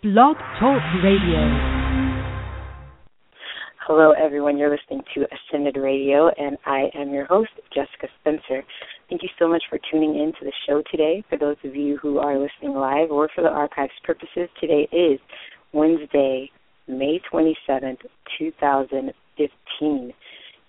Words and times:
Blog 0.00 0.36
Talk 0.60 0.80
Radio. 1.02 1.42
Hello, 3.84 4.12
everyone. 4.12 4.56
You're 4.56 4.70
listening 4.70 5.02
to 5.12 5.26
Ascended 5.26 5.76
Radio, 5.76 6.28
and 6.38 6.56
I 6.66 6.84
am 6.94 7.12
your 7.12 7.24
host, 7.24 7.50
Jessica 7.74 8.06
Spencer. 8.20 8.62
Thank 9.10 9.24
you 9.24 9.28
so 9.40 9.48
much 9.48 9.64
for 9.68 9.80
tuning 9.90 10.14
in 10.14 10.32
to 10.38 10.44
the 10.44 10.52
show 10.68 10.84
today. 10.88 11.24
For 11.28 11.36
those 11.36 11.56
of 11.64 11.74
you 11.74 11.98
who 12.00 12.18
are 12.18 12.38
listening 12.38 12.76
live 12.76 13.10
or 13.10 13.28
for 13.34 13.42
the 13.42 13.48
archives 13.48 13.90
purposes, 14.04 14.48
today 14.60 14.88
is 14.92 15.18
Wednesday, 15.72 16.48
May 16.86 17.20
27th, 17.32 17.98
2015. 18.38 20.12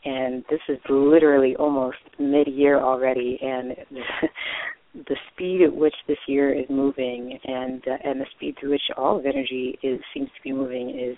And 0.06 0.44
this 0.50 0.62
is 0.68 0.80
literally 0.90 1.56
almost 1.56 1.98
mid 2.18 2.48
year 2.48 2.80
already, 2.80 3.38
and 3.44 3.76
the 4.94 5.16
speed 5.32 5.62
at 5.62 5.74
which 5.74 5.94
this 6.08 6.18
year 6.28 6.54
is 6.54 6.66
moving 6.70 7.40
and 7.44 7.84
uh, 7.88 7.98
and 8.04 8.20
the 8.20 8.26
speed 8.36 8.56
to 8.62 8.70
which 8.70 8.82
all 8.98 9.20
of 9.20 9.26
energy 9.26 9.78
is 9.84 10.00
seems 10.14 10.28
to 10.28 10.42
be 10.44 10.52
moving 10.52 10.90
is 10.90 11.18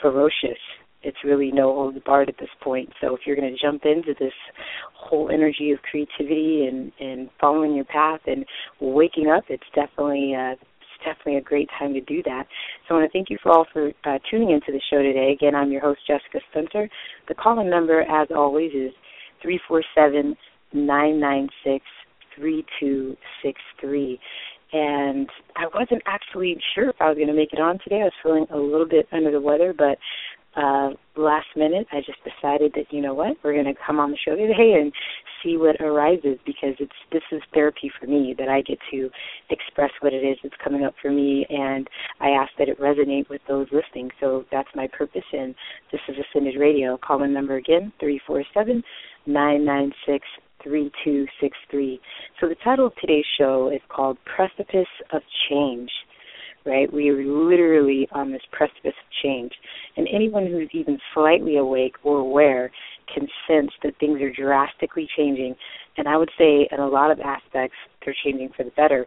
ferocious. 0.00 0.58
It's 1.02 1.18
really 1.24 1.50
no 1.50 1.74
holds 1.74 1.98
barred 2.06 2.28
at 2.28 2.36
this 2.38 2.48
point. 2.62 2.88
So 3.00 3.14
if 3.14 3.22
you're 3.26 3.34
going 3.34 3.52
to 3.52 3.60
jump 3.60 3.82
into 3.84 4.14
this 4.20 4.32
whole 4.94 5.30
energy 5.32 5.72
of 5.72 5.80
creativity 5.82 6.68
and 6.70 6.92
and 7.00 7.28
following 7.40 7.74
your 7.74 7.84
path 7.86 8.20
and 8.26 8.44
waking 8.80 9.28
up, 9.28 9.44
it's 9.48 9.64
definitely 9.74 10.34
uh, 10.38 10.52
it's 10.52 11.04
definitely 11.04 11.38
a 11.38 11.42
great 11.42 11.68
time 11.76 11.92
to 11.94 12.00
do 12.02 12.22
that. 12.22 12.46
So 12.86 12.94
I 12.94 12.98
want 12.98 13.10
to 13.10 13.18
thank 13.18 13.30
you 13.30 13.38
for 13.42 13.50
all 13.50 13.66
for 13.72 13.90
uh, 14.04 14.18
tuning 14.30 14.50
into 14.50 14.70
the 14.70 14.80
show 14.90 15.02
today. 15.02 15.32
Again, 15.32 15.56
I'm 15.56 15.72
your 15.72 15.80
host 15.80 16.00
Jessica 16.06 16.38
Spencer. 16.52 16.88
The 17.26 17.34
call-in 17.34 17.68
number, 17.68 18.02
as 18.02 18.28
always, 18.34 18.70
is 18.72 18.92
three 19.42 19.58
four 19.66 19.82
seven 19.96 20.36
nine 20.72 21.18
nine 21.18 21.48
six 21.64 21.84
3263. 22.36 24.20
And 24.74 25.28
I 25.56 25.66
wasn't 25.74 26.02
actually 26.06 26.56
sure 26.74 26.90
if 26.90 26.96
I 27.00 27.08
was 27.08 27.16
going 27.16 27.28
to 27.28 27.34
make 27.34 27.52
it 27.52 27.60
on 27.60 27.78
today. 27.84 28.00
I 28.00 28.04
was 28.04 28.12
feeling 28.22 28.46
a 28.50 28.56
little 28.56 28.88
bit 28.88 29.06
under 29.12 29.30
the 29.30 29.40
weather, 29.40 29.74
but 29.76 29.98
uh 30.56 30.90
last 31.16 31.46
minute 31.56 31.86
I 31.92 32.00
just 32.00 32.18
decided 32.24 32.72
that 32.74 32.86
you 32.90 33.00
know 33.00 33.14
what 33.14 33.36
we're 33.42 33.54
going 33.54 33.74
to 33.74 33.80
come 33.86 33.98
on 33.98 34.10
the 34.10 34.18
show 34.22 34.36
today 34.36 34.78
and 34.80 34.92
see 35.42 35.56
what 35.56 35.80
arises 35.80 36.38
because 36.44 36.74
it's 36.78 36.92
this 37.10 37.22
is 37.32 37.40
therapy 37.54 37.90
for 37.98 38.06
me 38.06 38.34
that 38.38 38.48
I 38.48 38.60
get 38.62 38.78
to 38.90 39.08
express 39.50 39.90
what 40.00 40.12
it 40.12 40.18
is 40.18 40.36
that's 40.42 40.54
coming 40.62 40.84
up 40.84 40.94
for 41.00 41.10
me 41.10 41.46
and 41.48 41.88
I 42.20 42.30
ask 42.30 42.50
that 42.58 42.68
it 42.68 42.78
resonate 42.80 43.28
with 43.30 43.40
those 43.48 43.66
listening 43.72 44.10
so 44.20 44.44
that's 44.52 44.68
my 44.74 44.88
purpose 44.96 45.24
and 45.32 45.54
this 45.90 46.00
is 46.08 46.16
Ascended 46.18 46.58
Radio 46.58 46.98
call 46.98 47.22
in 47.22 47.32
number 47.32 47.56
again 47.56 47.92
three 47.98 48.20
four 48.26 48.44
seven 48.52 48.82
nine 49.26 49.64
nine 49.64 49.92
six 50.06 50.26
3263. 50.62 52.00
So 52.40 52.48
the 52.48 52.56
title 52.62 52.86
of 52.86 52.92
today's 53.00 53.24
show 53.38 53.70
is 53.74 53.80
called 53.88 54.18
Precipice 54.24 54.86
of 55.12 55.22
Change. 55.48 55.90
Right? 56.64 56.92
We 56.92 57.08
are 57.10 57.24
literally 57.24 58.06
on 58.12 58.30
this 58.30 58.42
precipice 58.52 58.80
of 58.86 59.12
change. 59.24 59.50
And 59.96 60.06
anyone 60.12 60.46
who's 60.46 60.70
even 60.72 60.96
slightly 61.12 61.56
awake 61.56 61.96
or 62.04 62.18
aware 62.18 62.70
can 63.12 63.26
sense 63.48 63.70
that 63.82 63.98
things 63.98 64.20
are 64.20 64.32
drastically 64.32 65.08
changing. 65.16 65.56
And 65.96 66.06
I 66.06 66.16
would 66.16 66.30
say 66.38 66.68
in 66.70 66.78
a 66.78 66.86
lot 66.86 67.10
of 67.10 67.18
aspects 67.18 67.76
they're 68.04 68.14
changing 68.24 68.50
for 68.56 68.62
the 68.62 68.70
better 68.76 69.06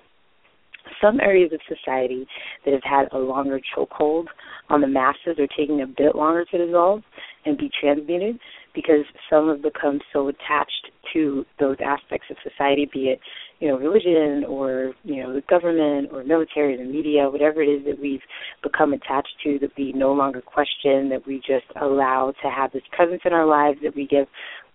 some 1.01 1.19
areas 1.19 1.51
of 1.51 1.59
society 1.67 2.27
that 2.63 2.73
have 2.73 2.83
had 2.83 3.07
a 3.11 3.17
longer 3.17 3.59
chokehold 3.75 4.25
on 4.69 4.81
the 4.81 4.87
masses 4.87 5.39
are 5.39 5.47
taking 5.57 5.81
a 5.81 5.87
bit 5.87 6.15
longer 6.15 6.45
to 6.45 6.65
dissolve 6.65 7.01
and 7.45 7.57
be 7.57 7.69
transmuted 7.81 8.37
because 8.75 9.05
some 9.29 9.47
have 9.49 9.61
become 9.61 9.99
so 10.13 10.27
attached 10.27 10.91
to 11.13 11.45
those 11.59 11.77
aspects 11.83 12.27
of 12.29 12.37
society, 12.43 12.89
be 12.93 13.07
it, 13.09 13.19
you 13.59 13.69
know, 13.69 13.77
religion 13.77 14.43
or, 14.47 14.93
you 15.03 15.23
know, 15.23 15.33
the 15.33 15.41
government 15.49 16.09
or 16.11 16.23
military, 16.23 16.75
or 16.75 16.77
the 16.77 16.83
media, 16.83 17.29
whatever 17.29 17.61
it 17.61 17.67
is 17.67 17.85
that 17.85 17.99
we've 17.99 18.21
become 18.61 18.91
attached 18.91 19.33
to 19.43 19.57
that 19.59 19.71
we 19.77 19.93
no 19.93 20.11
longer 20.13 20.41
question, 20.41 21.09
that 21.09 21.25
we 21.25 21.37
just 21.37 21.65
allow 21.81 22.33
to 22.43 22.49
have 22.49 22.71
this 22.73 22.83
presence 22.91 23.21
in 23.23 23.33
our 23.33 23.45
lives, 23.45 23.79
that 23.81 23.95
we 23.95 24.05
give 24.05 24.27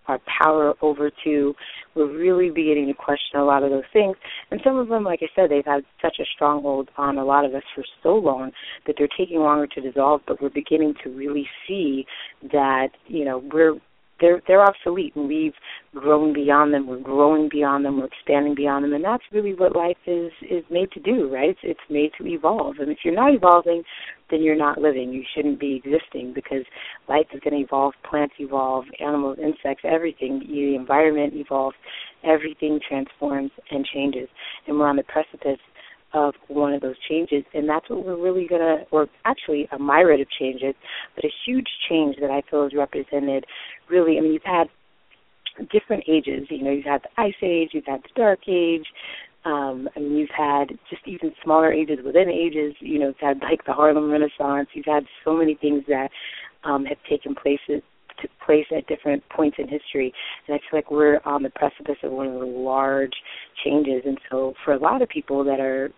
our 0.08 0.18
power 0.42 0.74
over 0.82 1.10
to. 1.24 1.54
We're 1.94 2.10
really 2.10 2.50
beginning 2.50 2.86
to 2.86 2.94
question 2.94 3.38
a 3.38 3.44
lot 3.44 3.62
of 3.62 3.70
those 3.70 3.84
things. 3.92 4.16
And 4.50 4.60
some 4.64 4.78
of 4.78 4.88
them, 4.88 5.04
like 5.04 5.20
I 5.22 5.28
said, 5.36 5.50
they've 5.50 5.64
had 5.64 5.84
such 6.02 6.16
a 6.20 6.24
stronghold 6.34 6.88
on 6.96 7.18
a 7.18 7.24
lot 7.24 7.44
of 7.44 7.54
us 7.54 7.62
for 7.74 7.84
so 8.02 8.14
long 8.14 8.50
that 8.86 8.96
they're 8.98 9.08
taking 9.16 9.38
longer 9.38 9.66
to 9.66 9.80
dissolve, 9.80 10.22
but 10.26 10.40
we're 10.42 10.48
beginning 10.48 10.94
to 11.04 11.10
really 11.10 11.46
see 11.68 12.06
that, 12.52 12.88
you 13.06 13.24
know, 13.24 13.42
we're 13.52 13.74
they're 14.20 14.42
they're 14.46 14.62
obsolete 14.62 15.14
and 15.16 15.28
we've 15.28 15.54
grown 15.94 16.32
beyond 16.32 16.72
them 16.72 16.86
we're 16.86 16.98
growing 16.98 17.48
beyond 17.50 17.84
them 17.84 17.98
we're 17.98 18.06
expanding 18.06 18.54
beyond 18.54 18.84
them 18.84 18.92
and 18.92 19.04
that's 19.04 19.24
really 19.32 19.54
what 19.54 19.74
life 19.74 19.96
is 20.06 20.30
is 20.42 20.64
made 20.70 20.90
to 20.92 21.00
do 21.00 21.32
right? 21.32 21.50
It's 21.50 21.60
it's 21.62 21.90
made 21.90 22.10
to 22.18 22.26
evolve 22.26 22.76
and 22.78 22.90
if 22.90 22.98
you're 23.04 23.14
not 23.14 23.34
evolving 23.34 23.82
then 24.30 24.42
you're 24.42 24.56
not 24.56 24.78
living 24.78 25.12
you 25.12 25.22
shouldn't 25.34 25.58
be 25.58 25.82
existing 25.84 26.32
because 26.34 26.64
life 27.08 27.26
is 27.32 27.40
going 27.40 27.56
to 27.56 27.64
evolve 27.64 27.94
plants 28.08 28.34
evolve 28.38 28.84
animals 29.00 29.38
insects 29.42 29.84
everything 29.84 30.40
the 30.48 30.74
environment 30.74 31.32
evolves 31.34 31.76
everything 32.24 32.78
transforms 32.86 33.50
and 33.70 33.84
changes 33.86 34.28
and 34.66 34.78
we're 34.78 34.88
on 34.88 34.96
the 34.96 35.02
precipice 35.04 35.58
of 36.12 36.34
one 36.48 36.72
of 36.72 36.80
those 36.80 36.96
changes, 37.08 37.44
and 37.54 37.68
that's 37.68 37.88
what 37.88 38.04
we're 38.04 38.20
really 38.20 38.46
gonna, 38.46 38.78
or 38.90 39.06
actually 39.24 39.68
a 39.72 39.78
myriad 39.78 40.20
of 40.20 40.26
changes, 40.38 40.74
but 41.14 41.24
a 41.24 41.30
huge 41.46 41.68
change 41.88 42.16
that 42.20 42.30
I 42.30 42.42
feel 42.50 42.64
is 42.66 42.72
represented. 42.76 43.44
Really, 43.88 44.18
I 44.18 44.20
mean, 44.20 44.32
you've 44.32 44.42
had 44.44 44.68
different 45.72 46.04
ages. 46.08 46.46
You 46.50 46.64
know, 46.64 46.70
you've 46.70 46.84
had 46.84 47.02
the 47.02 47.22
Ice 47.22 47.34
Age, 47.42 47.70
you've 47.72 47.86
had 47.86 48.02
the 48.02 48.10
Dark 48.16 48.40
Age. 48.48 48.86
Um, 49.44 49.88
I 49.96 50.00
mean, 50.00 50.16
you've 50.16 50.28
had 50.36 50.68
just 50.90 51.02
even 51.06 51.32
smaller 51.42 51.72
ages 51.72 51.98
within 52.04 52.28
ages. 52.28 52.74
You 52.80 52.98
know, 52.98 53.06
you've 53.08 53.16
had 53.20 53.40
like 53.40 53.64
the 53.64 53.72
Harlem 53.72 54.10
Renaissance. 54.10 54.68
You've 54.74 54.86
had 54.86 55.04
so 55.24 55.34
many 55.34 55.54
things 55.54 55.84
that 55.88 56.10
um, 56.64 56.84
have 56.84 56.98
taken 57.08 57.34
place 57.34 57.60
took 58.20 58.30
place 58.44 58.66
at 58.76 58.86
different 58.86 59.22
points 59.30 59.56
in 59.58 59.68
history. 59.68 60.12
And 60.46 60.54
I 60.54 60.58
feel 60.58 60.78
like 60.78 60.90
we're 60.90 61.20
on 61.24 61.42
the 61.42 61.50
precipice 61.50 61.96
of 62.02 62.12
one 62.12 62.26
of 62.26 62.34
the 62.34 62.46
large 62.46 63.14
changes. 63.64 64.02
And 64.04 64.18
so 64.30 64.54
for 64.64 64.74
a 64.74 64.78
lot 64.78 65.02
of 65.02 65.08
people 65.08 65.44
that 65.44 65.60
are 65.60 65.90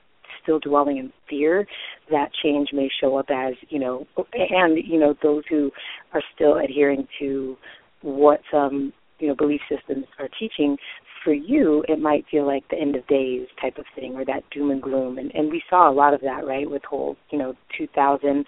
still 0.42 0.58
dwelling 0.58 0.98
in 0.98 1.12
fear, 1.28 1.66
that 2.10 2.30
change 2.42 2.68
may 2.72 2.88
show 3.00 3.16
up 3.16 3.26
as, 3.30 3.54
you 3.68 3.78
know, 3.78 4.06
and, 4.32 4.78
you 4.86 4.98
know, 4.98 5.14
those 5.22 5.44
who 5.48 5.70
are 6.12 6.22
still 6.34 6.58
adhering 6.58 7.06
to 7.18 7.56
what 8.02 8.40
some, 8.50 8.92
you 9.18 9.28
know, 9.28 9.34
belief 9.34 9.60
systems 9.68 10.06
are 10.18 10.28
teaching, 10.38 10.76
for 11.24 11.32
you, 11.32 11.84
it 11.88 12.00
might 12.00 12.24
feel 12.30 12.46
like 12.46 12.68
the 12.68 12.76
end 12.76 12.96
of 12.96 13.06
days 13.06 13.46
type 13.60 13.78
of 13.78 13.84
thing 13.94 14.14
or 14.14 14.24
that 14.24 14.42
doom 14.50 14.70
and 14.70 14.82
gloom. 14.82 15.18
And, 15.18 15.32
and 15.34 15.50
we 15.50 15.62
saw 15.70 15.90
a 15.90 15.94
lot 15.94 16.14
of 16.14 16.20
that, 16.22 16.44
right, 16.46 16.68
with 16.68 16.82
whole, 16.84 17.16
you 17.30 17.38
know, 17.38 17.54
2000, 17.78 18.44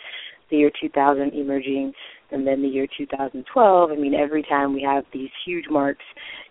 the 0.51 0.57
year 0.57 0.71
2000 0.81 1.33
emerging, 1.33 1.93
and 2.31 2.47
then 2.47 2.63
the 2.63 2.69
year 2.69 2.87
2012. 2.99 3.91
I 3.91 3.95
mean, 3.95 4.15
every 4.15 4.43
time 4.43 4.75
we 4.75 4.83
have 4.83 5.05
these 5.13 5.31
huge 5.47 5.67
marks 5.71 6.05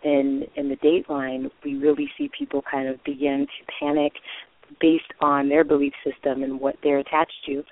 in 0.03 0.46
in 0.56 0.70
the 0.70 0.76
date 0.78 1.09
line, 1.09 1.50
we 1.64 1.76
really 1.76 2.09
see 2.18 2.30
people 2.38 2.64
kind 2.70 2.88
of 2.88 3.03
begin 3.03 3.46
to 3.46 3.74
panic, 3.80 4.14
based 4.79 5.12
on 5.22 5.50
their 5.50 5.63
belief 5.63 5.94
system 6.03 6.44
and 6.44 6.59
what 6.59 6.75
they're 6.84 7.00
attached 7.00 7.46
to. 7.46 7.63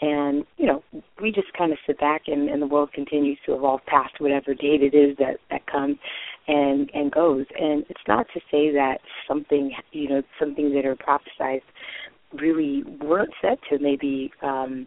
And, 0.00 0.44
you 0.56 0.66
know, 0.66 0.82
we 1.20 1.30
just 1.30 1.52
kind 1.56 1.72
of 1.72 1.78
sit 1.86 1.98
back 1.98 2.22
and, 2.26 2.48
and 2.48 2.60
the 2.60 2.66
world 2.66 2.92
continues 2.92 3.38
to 3.46 3.54
evolve 3.54 3.80
past 3.86 4.14
whatever 4.18 4.52
date 4.52 4.82
it 4.82 4.94
is 4.94 5.16
that, 5.18 5.38
that 5.50 5.66
comes 5.66 5.96
and, 6.48 6.90
and 6.92 7.12
goes. 7.12 7.46
And 7.58 7.84
it's 7.88 8.02
not 8.06 8.26
to 8.34 8.40
say 8.50 8.72
that 8.72 8.98
something, 9.28 9.72
you 9.92 10.08
know, 10.08 10.22
something 10.38 10.74
that 10.74 10.84
are 10.84 10.96
prophesized 10.96 11.62
really 12.32 12.82
weren't 13.00 13.32
set 13.40 13.58
to 13.70 13.78
maybe 13.78 14.32
um, 14.42 14.86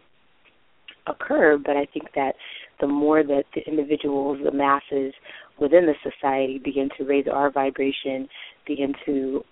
occur, 1.06 1.58
but 1.58 1.76
I 1.76 1.86
think 1.92 2.08
that 2.14 2.34
the 2.80 2.86
more 2.86 3.22
that 3.22 3.44
the 3.54 3.62
individuals, 3.66 4.38
the 4.44 4.52
masses 4.52 5.14
within 5.58 5.86
the 5.86 5.94
society 6.02 6.60
begin 6.62 6.90
to 6.98 7.04
raise 7.04 7.26
our 7.32 7.50
vibration, 7.50 8.28
begin 8.66 8.92
to 9.06 9.42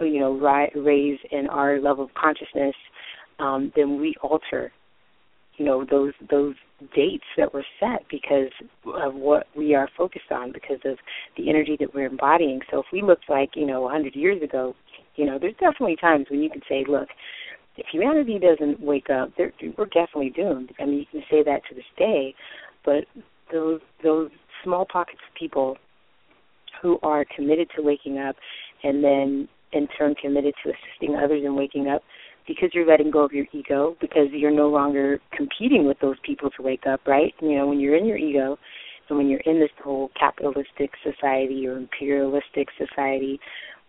you 0.00 0.20
know 0.20 0.32
raise 0.74 1.18
in 1.30 1.48
our 1.48 1.80
level 1.80 2.04
of 2.04 2.14
consciousness, 2.14 2.74
um, 3.38 3.72
then 3.76 4.00
we 4.00 4.14
alter 4.22 4.72
you 5.56 5.64
know 5.64 5.84
those 5.90 6.12
those 6.30 6.54
dates 6.94 7.24
that 7.36 7.52
were 7.54 7.64
set 7.80 8.04
because 8.10 8.50
of 9.02 9.14
what 9.14 9.46
we 9.56 9.74
are 9.74 9.88
focused 9.96 10.30
on 10.30 10.52
because 10.52 10.80
of 10.84 10.98
the 11.36 11.48
energy 11.48 11.76
that 11.80 11.94
we're 11.94 12.06
embodying. 12.06 12.60
So 12.70 12.80
if 12.80 12.86
we 12.92 13.02
looked 13.02 13.28
like 13.28 13.50
you 13.54 13.66
know 13.66 13.78
a 13.78 13.92
100 13.92 14.14
years 14.14 14.42
ago 14.42 14.74
you 15.16 15.26
know 15.26 15.38
there's 15.38 15.54
definitely 15.54 15.96
times 15.96 16.26
when 16.30 16.42
you 16.42 16.50
can 16.50 16.62
say 16.68 16.84
look 16.86 17.08
if 17.76 17.86
humanity 17.92 18.38
doesn't 18.38 18.80
wake 18.80 19.10
up 19.10 19.30
we're 19.38 19.86
definitely 19.86 20.30
doomed. 20.30 20.72
I 20.78 20.86
mean 20.86 20.98
you 20.98 21.06
can 21.10 21.22
say 21.30 21.42
that 21.42 21.62
to 21.68 21.74
this 21.74 21.84
day 21.98 22.34
but 22.84 23.04
those 23.52 23.80
those 24.02 24.30
small 24.62 24.86
pockets 24.90 25.20
of 25.28 25.34
people 25.34 25.76
who 26.82 26.98
are 27.02 27.24
committed 27.34 27.68
to 27.76 27.82
waking 27.82 28.18
up 28.18 28.36
and 28.82 29.02
then 29.02 29.48
in 29.76 29.88
turn 29.98 30.14
committed 30.14 30.54
to 30.62 30.70
assisting 30.70 31.16
others 31.16 31.42
in 31.44 31.54
waking 31.54 31.88
up 31.88 32.02
because 32.46 32.70
you're 32.72 32.86
letting 32.86 33.10
go 33.10 33.24
of 33.24 33.32
your 33.32 33.46
ego 33.52 33.96
because 34.00 34.28
you're 34.30 34.50
no 34.50 34.68
longer 34.68 35.20
competing 35.36 35.86
with 35.86 35.98
those 36.00 36.16
people 36.24 36.50
to 36.50 36.62
wake 36.62 36.86
up 36.86 37.00
right? 37.06 37.34
You 37.40 37.56
know 37.56 37.66
when 37.66 37.80
you're 37.80 37.96
in 37.96 38.06
your 38.06 38.16
ego 38.16 38.58
and 39.08 39.18
when 39.18 39.28
you're 39.28 39.40
in 39.40 39.60
this 39.60 39.70
whole 39.82 40.10
capitalistic 40.18 40.90
society 41.02 41.66
or 41.66 41.76
imperialistic 41.76 42.68
society 42.78 43.38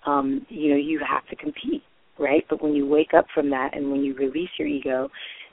um 0.06 0.45
you 0.50 0.69
know 0.72 0.78
you 0.78 1.00
have 1.07 1.25
to 1.28 1.36
compete 1.36 1.84
right? 2.19 2.44
But 2.50 2.63
when 2.63 2.74
you 2.74 2.88
wake 2.88 3.13
up 3.16 3.25
from 3.33 3.50
that 3.51 3.75
and 3.75 3.92
when 3.92 4.04
you 4.04 4.16
release 4.16 4.50
your 4.57 4.68
ego 4.68 5.10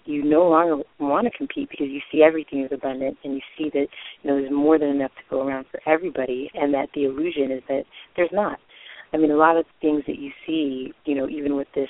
you 0.06 0.22
no 0.22 0.48
longer 0.48 0.82
want 0.98 1.26
to 1.26 1.36
compete 1.36 1.68
because 1.70 1.86
you 1.88 2.00
see 2.12 2.22
everything 2.22 2.62
is 2.62 2.70
abundant 2.72 3.16
and 3.24 3.34
you 3.34 3.40
see 3.56 3.70
that 3.70 3.86
you 4.22 4.30
know 4.30 4.38
there's 4.38 4.52
more 4.52 4.78
than 4.78 4.88
enough 4.88 5.12
to 5.12 5.22
go 5.30 5.46
around 5.46 5.66
for 5.70 5.80
everybody 5.88 6.50
and 6.54 6.72
that 6.74 6.88
the 6.94 7.04
illusion 7.04 7.50
is 7.50 7.62
that 7.68 7.84
there's 8.16 8.30
not 8.32 8.58
i 9.14 9.16
mean 9.16 9.30
a 9.30 9.36
lot 9.36 9.56
of 9.56 9.64
things 9.80 10.02
that 10.06 10.18
you 10.18 10.30
see 10.46 10.92
you 11.04 11.14
know 11.14 11.28
even 11.28 11.56
with 11.56 11.68
this 11.74 11.88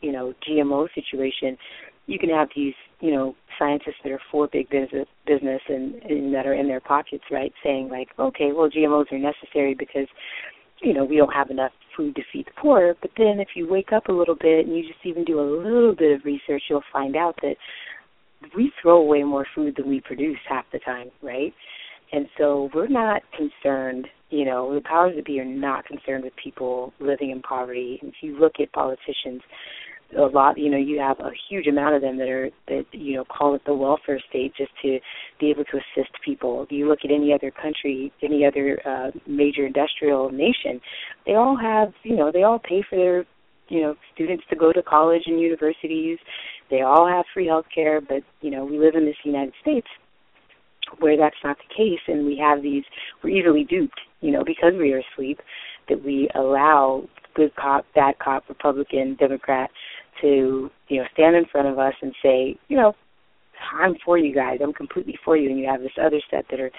you 0.00 0.12
know 0.12 0.32
gmo 0.48 0.86
situation 0.94 1.56
you 2.06 2.18
can 2.18 2.30
have 2.30 2.48
these 2.54 2.74
you 3.00 3.10
know 3.10 3.34
scientists 3.58 4.00
that 4.04 4.12
are 4.12 4.20
for 4.30 4.48
big 4.52 4.68
business 4.70 5.06
business 5.26 5.60
and, 5.68 5.94
and 6.02 6.32
that 6.34 6.46
are 6.46 6.54
in 6.54 6.68
their 6.68 6.80
pockets 6.80 7.24
right 7.30 7.52
saying 7.64 7.88
like 7.88 8.08
okay 8.18 8.52
well 8.52 8.70
gmos 8.70 9.10
are 9.10 9.18
necessary 9.18 9.74
because 9.74 10.06
you 10.82 10.94
know 10.94 11.04
we 11.04 11.16
don't 11.16 11.32
have 11.32 11.50
enough 11.50 11.72
food 12.00 12.14
to 12.16 12.22
feed 12.32 12.46
the 12.46 12.52
poor. 12.60 12.94
But 13.00 13.10
then 13.16 13.40
if 13.40 13.48
you 13.54 13.68
wake 13.68 13.92
up 13.92 14.08
a 14.08 14.12
little 14.12 14.34
bit 14.34 14.66
and 14.66 14.76
you 14.76 14.82
just 14.82 15.04
even 15.04 15.24
do 15.24 15.40
a 15.40 15.42
little 15.42 15.94
bit 15.94 16.16
of 16.16 16.24
research, 16.24 16.62
you'll 16.68 16.82
find 16.92 17.16
out 17.16 17.36
that 17.42 17.56
we 18.56 18.72
throw 18.80 18.98
away 18.98 19.22
more 19.22 19.46
food 19.54 19.74
than 19.76 19.88
we 19.88 20.00
produce 20.00 20.38
half 20.48 20.64
the 20.72 20.78
time, 20.80 21.08
right? 21.22 21.52
And 22.12 22.26
so 22.38 22.70
we're 22.74 22.88
not 22.88 23.22
concerned, 23.36 24.06
you 24.30 24.44
know, 24.44 24.74
the 24.74 24.80
powers 24.80 25.14
that 25.16 25.26
be 25.26 25.40
are 25.40 25.44
not 25.44 25.84
concerned 25.86 26.24
with 26.24 26.32
people 26.42 26.92
living 27.00 27.30
in 27.30 27.42
poverty. 27.42 27.98
If 28.02 28.14
you 28.22 28.38
look 28.38 28.54
at 28.60 28.72
politicians, 28.72 29.42
a 30.18 30.22
lot 30.22 30.58
you 30.58 30.70
know 30.70 30.76
you 30.76 30.98
have 30.98 31.18
a 31.20 31.30
huge 31.48 31.66
amount 31.66 31.94
of 31.94 32.02
them 32.02 32.18
that 32.18 32.28
are 32.28 32.50
that 32.68 32.84
you 32.92 33.14
know 33.14 33.24
call 33.24 33.54
it 33.54 33.62
the 33.66 33.74
welfare 33.74 34.20
state 34.28 34.52
just 34.56 34.72
to 34.82 34.98
be 35.38 35.50
able 35.50 35.64
to 35.64 35.76
assist 35.76 36.10
people. 36.24 36.62
If 36.62 36.72
you 36.72 36.88
look 36.88 37.00
at 37.04 37.10
any 37.10 37.32
other 37.32 37.50
country 37.50 38.12
any 38.22 38.44
other 38.44 38.80
uh 38.84 39.10
major 39.26 39.66
industrial 39.66 40.30
nation 40.30 40.80
they 41.26 41.34
all 41.34 41.56
have 41.56 41.92
you 42.02 42.16
know 42.16 42.32
they 42.32 42.42
all 42.42 42.58
pay 42.58 42.82
for 42.88 42.96
their 42.96 43.24
you 43.68 43.82
know 43.82 43.94
students 44.14 44.44
to 44.50 44.56
go 44.56 44.72
to 44.72 44.82
college 44.82 45.22
and 45.26 45.40
universities. 45.40 46.18
They 46.70 46.82
all 46.82 47.06
have 47.06 47.24
free 47.32 47.46
health 47.46 47.66
care 47.72 48.00
but 48.00 48.22
you 48.40 48.50
know 48.50 48.64
we 48.64 48.78
live 48.78 48.94
in 48.94 49.04
this 49.04 49.16
united 49.24 49.54
states 49.62 49.88
where 50.98 51.16
that's 51.16 51.36
not 51.44 51.56
the 51.58 51.74
case 51.74 52.00
and 52.08 52.26
we 52.26 52.36
have 52.36 52.62
these 52.62 52.82
we're 53.22 53.30
easily 53.30 53.64
duped 53.64 54.00
you 54.20 54.30
know 54.30 54.44
because 54.44 54.72
we 54.78 54.92
are 54.92 55.02
asleep 55.12 55.40
that 55.88 56.04
we 56.04 56.28
allow 56.34 57.02
good 57.34 57.54
cop 57.56 57.84
bad 57.94 58.14
cop 58.18 58.44
republican 58.48 59.16
democrat 59.18 59.70
to 60.20 60.70
you 60.88 60.98
know 60.98 61.04
stand 61.12 61.36
in 61.36 61.44
front 61.46 61.68
of 61.68 61.78
us 61.78 61.94
and 62.02 62.14
say, 62.22 62.56
you 62.68 62.76
know, 62.76 62.94
I'm 63.74 63.94
for 64.04 64.18
you 64.18 64.34
guys. 64.34 64.58
I'm 64.62 64.72
completely 64.72 65.18
for 65.24 65.36
you. 65.36 65.50
And 65.50 65.58
you 65.58 65.66
have 65.68 65.80
this 65.80 65.92
other 66.00 66.20
set 66.30 66.46
that 66.50 66.60
are, 66.60 66.70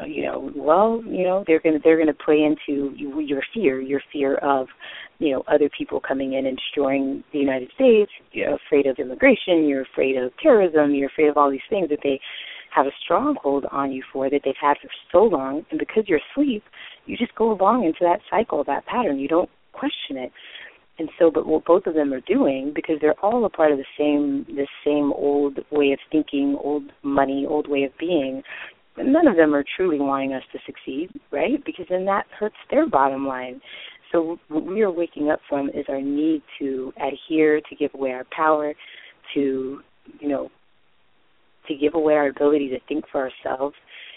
uh, 0.00 0.04
you 0.04 0.24
know, 0.24 0.50
well, 0.54 1.02
you 1.04 1.24
know, 1.24 1.44
they're 1.46 1.60
gonna 1.60 1.78
they're 1.82 1.98
gonna 1.98 2.14
play 2.14 2.42
into 2.42 2.94
your 2.96 3.42
fear, 3.54 3.80
your 3.80 4.00
fear 4.12 4.36
of, 4.36 4.68
you 5.18 5.32
know, 5.32 5.42
other 5.48 5.68
people 5.76 6.00
coming 6.00 6.34
in 6.34 6.46
and 6.46 6.56
destroying 6.56 7.22
the 7.32 7.38
United 7.38 7.70
States. 7.74 8.10
You're 8.32 8.54
afraid 8.54 8.86
of 8.86 8.98
immigration. 8.98 9.68
You're 9.68 9.82
afraid 9.82 10.16
of 10.16 10.32
terrorism. 10.42 10.94
You're 10.94 11.08
afraid 11.08 11.28
of 11.28 11.36
all 11.36 11.50
these 11.50 11.60
things 11.68 11.88
that 11.90 12.00
they 12.02 12.20
have 12.74 12.86
a 12.86 12.92
stronghold 13.04 13.66
on 13.70 13.92
you 13.92 14.02
for 14.12 14.30
that 14.30 14.40
they've 14.44 14.54
had 14.60 14.76
for 14.80 14.88
so 15.10 15.24
long. 15.24 15.64
And 15.70 15.78
because 15.78 16.04
you're 16.06 16.20
asleep, 16.32 16.62
you 17.06 17.16
just 17.16 17.34
go 17.34 17.52
along 17.52 17.84
into 17.84 18.00
that 18.02 18.20
cycle, 18.30 18.64
that 18.64 18.86
pattern. 18.86 19.18
You 19.18 19.28
don't 19.28 19.50
question 19.72 20.16
it 20.16 20.32
and 20.98 21.08
so 21.18 21.30
but 21.30 21.46
what 21.46 21.64
both 21.64 21.86
of 21.86 21.94
them 21.94 22.12
are 22.12 22.20
doing 22.20 22.72
because 22.74 22.96
they're 23.00 23.18
all 23.24 23.44
a 23.44 23.50
part 23.50 23.72
of 23.72 23.78
the 23.78 23.84
same 23.98 24.44
this 24.56 24.68
same 24.84 25.12
old 25.12 25.58
way 25.70 25.92
of 25.92 25.98
thinking 26.10 26.56
old 26.62 26.84
money 27.02 27.46
old 27.48 27.68
way 27.68 27.84
of 27.84 27.92
being 27.98 28.42
none 28.98 29.26
of 29.26 29.36
them 29.36 29.54
are 29.54 29.64
truly 29.76 29.98
wanting 29.98 30.32
us 30.32 30.42
to 30.52 30.58
succeed 30.66 31.08
right 31.30 31.64
because 31.64 31.86
then 31.88 32.04
that 32.04 32.26
hurts 32.38 32.56
their 32.70 32.88
bottom 32.88 33.26
line 33.26 33.60
so 34.10 34.38
what 34.48 34.66
we 34.66 34.82
are 34.82 34.90
waking 34.90 35.30
up 35.30 35.40
from 35.48 35.68
is 35.70 35.86
our 35.88 36.00
need 36.00 36.42
to 36.58 36.92
adhere 36.98 37.60
to 37.68 37.74
give 37.74 37.90
away 37.94 38.12
our 38.12 38.26
power 38.36 38.74
to 39.34 39.80
you 40.20 40.28
know 40.28 40.50
to 41.68 41.74
give 41.74 41.94
away 41.94 42.14
our 42.14 42.28
ability 42.28 42.68
to 42.68 42.78
think 42.88 43.04
for 43.10 43.28
ourselves. 43.28 43.74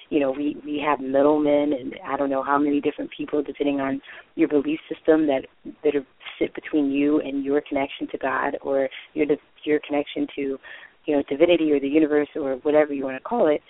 You 0.10 0.20
know 0.20 0.32
we 0.32 0.56
we 0.64 0.84
have 0.86 1.00
middlemen 1.00 1.74
and 1.74 1.96
I 2.06 2.16
don't 2.16 2.30
know 2.30 2.44
how 2.44 2.60
many 2.60 2.80
different 2.80 3.10
people 3.16 3.42
depending 3.42 3.80
on 3.80 4.02
your 4.36 4.48
belief 4.48 4.80
system 4.88 5.26
that 5.28 5.48
that 5.84 5.96
are, 5.96 6.06
sit 6.40 6.54
between 6.54 6.92
you 6.92 7.22
and 7.22 7.44
your 7.44 7.62
connection 7.68 8.08
to 8.12 8.18
God 8.18 8.58
or 8.62 8.88
your 9.14 9.26
your 9.64 9.80
connection 9.88 10.28
to 10.36 10.60
you 11.06 11.16
know 11.16 11.24
divinity 11.28 11.72
or 11.72 11.80
the 11.80 11.88
universe 11.88 12.28
or 12.36 12.56
whatever 12.58 12.94
you 12.94 13.04
want 13.04 13.18
to 13.18 13.24
call 13.24 13.48
it. 13.48 13.62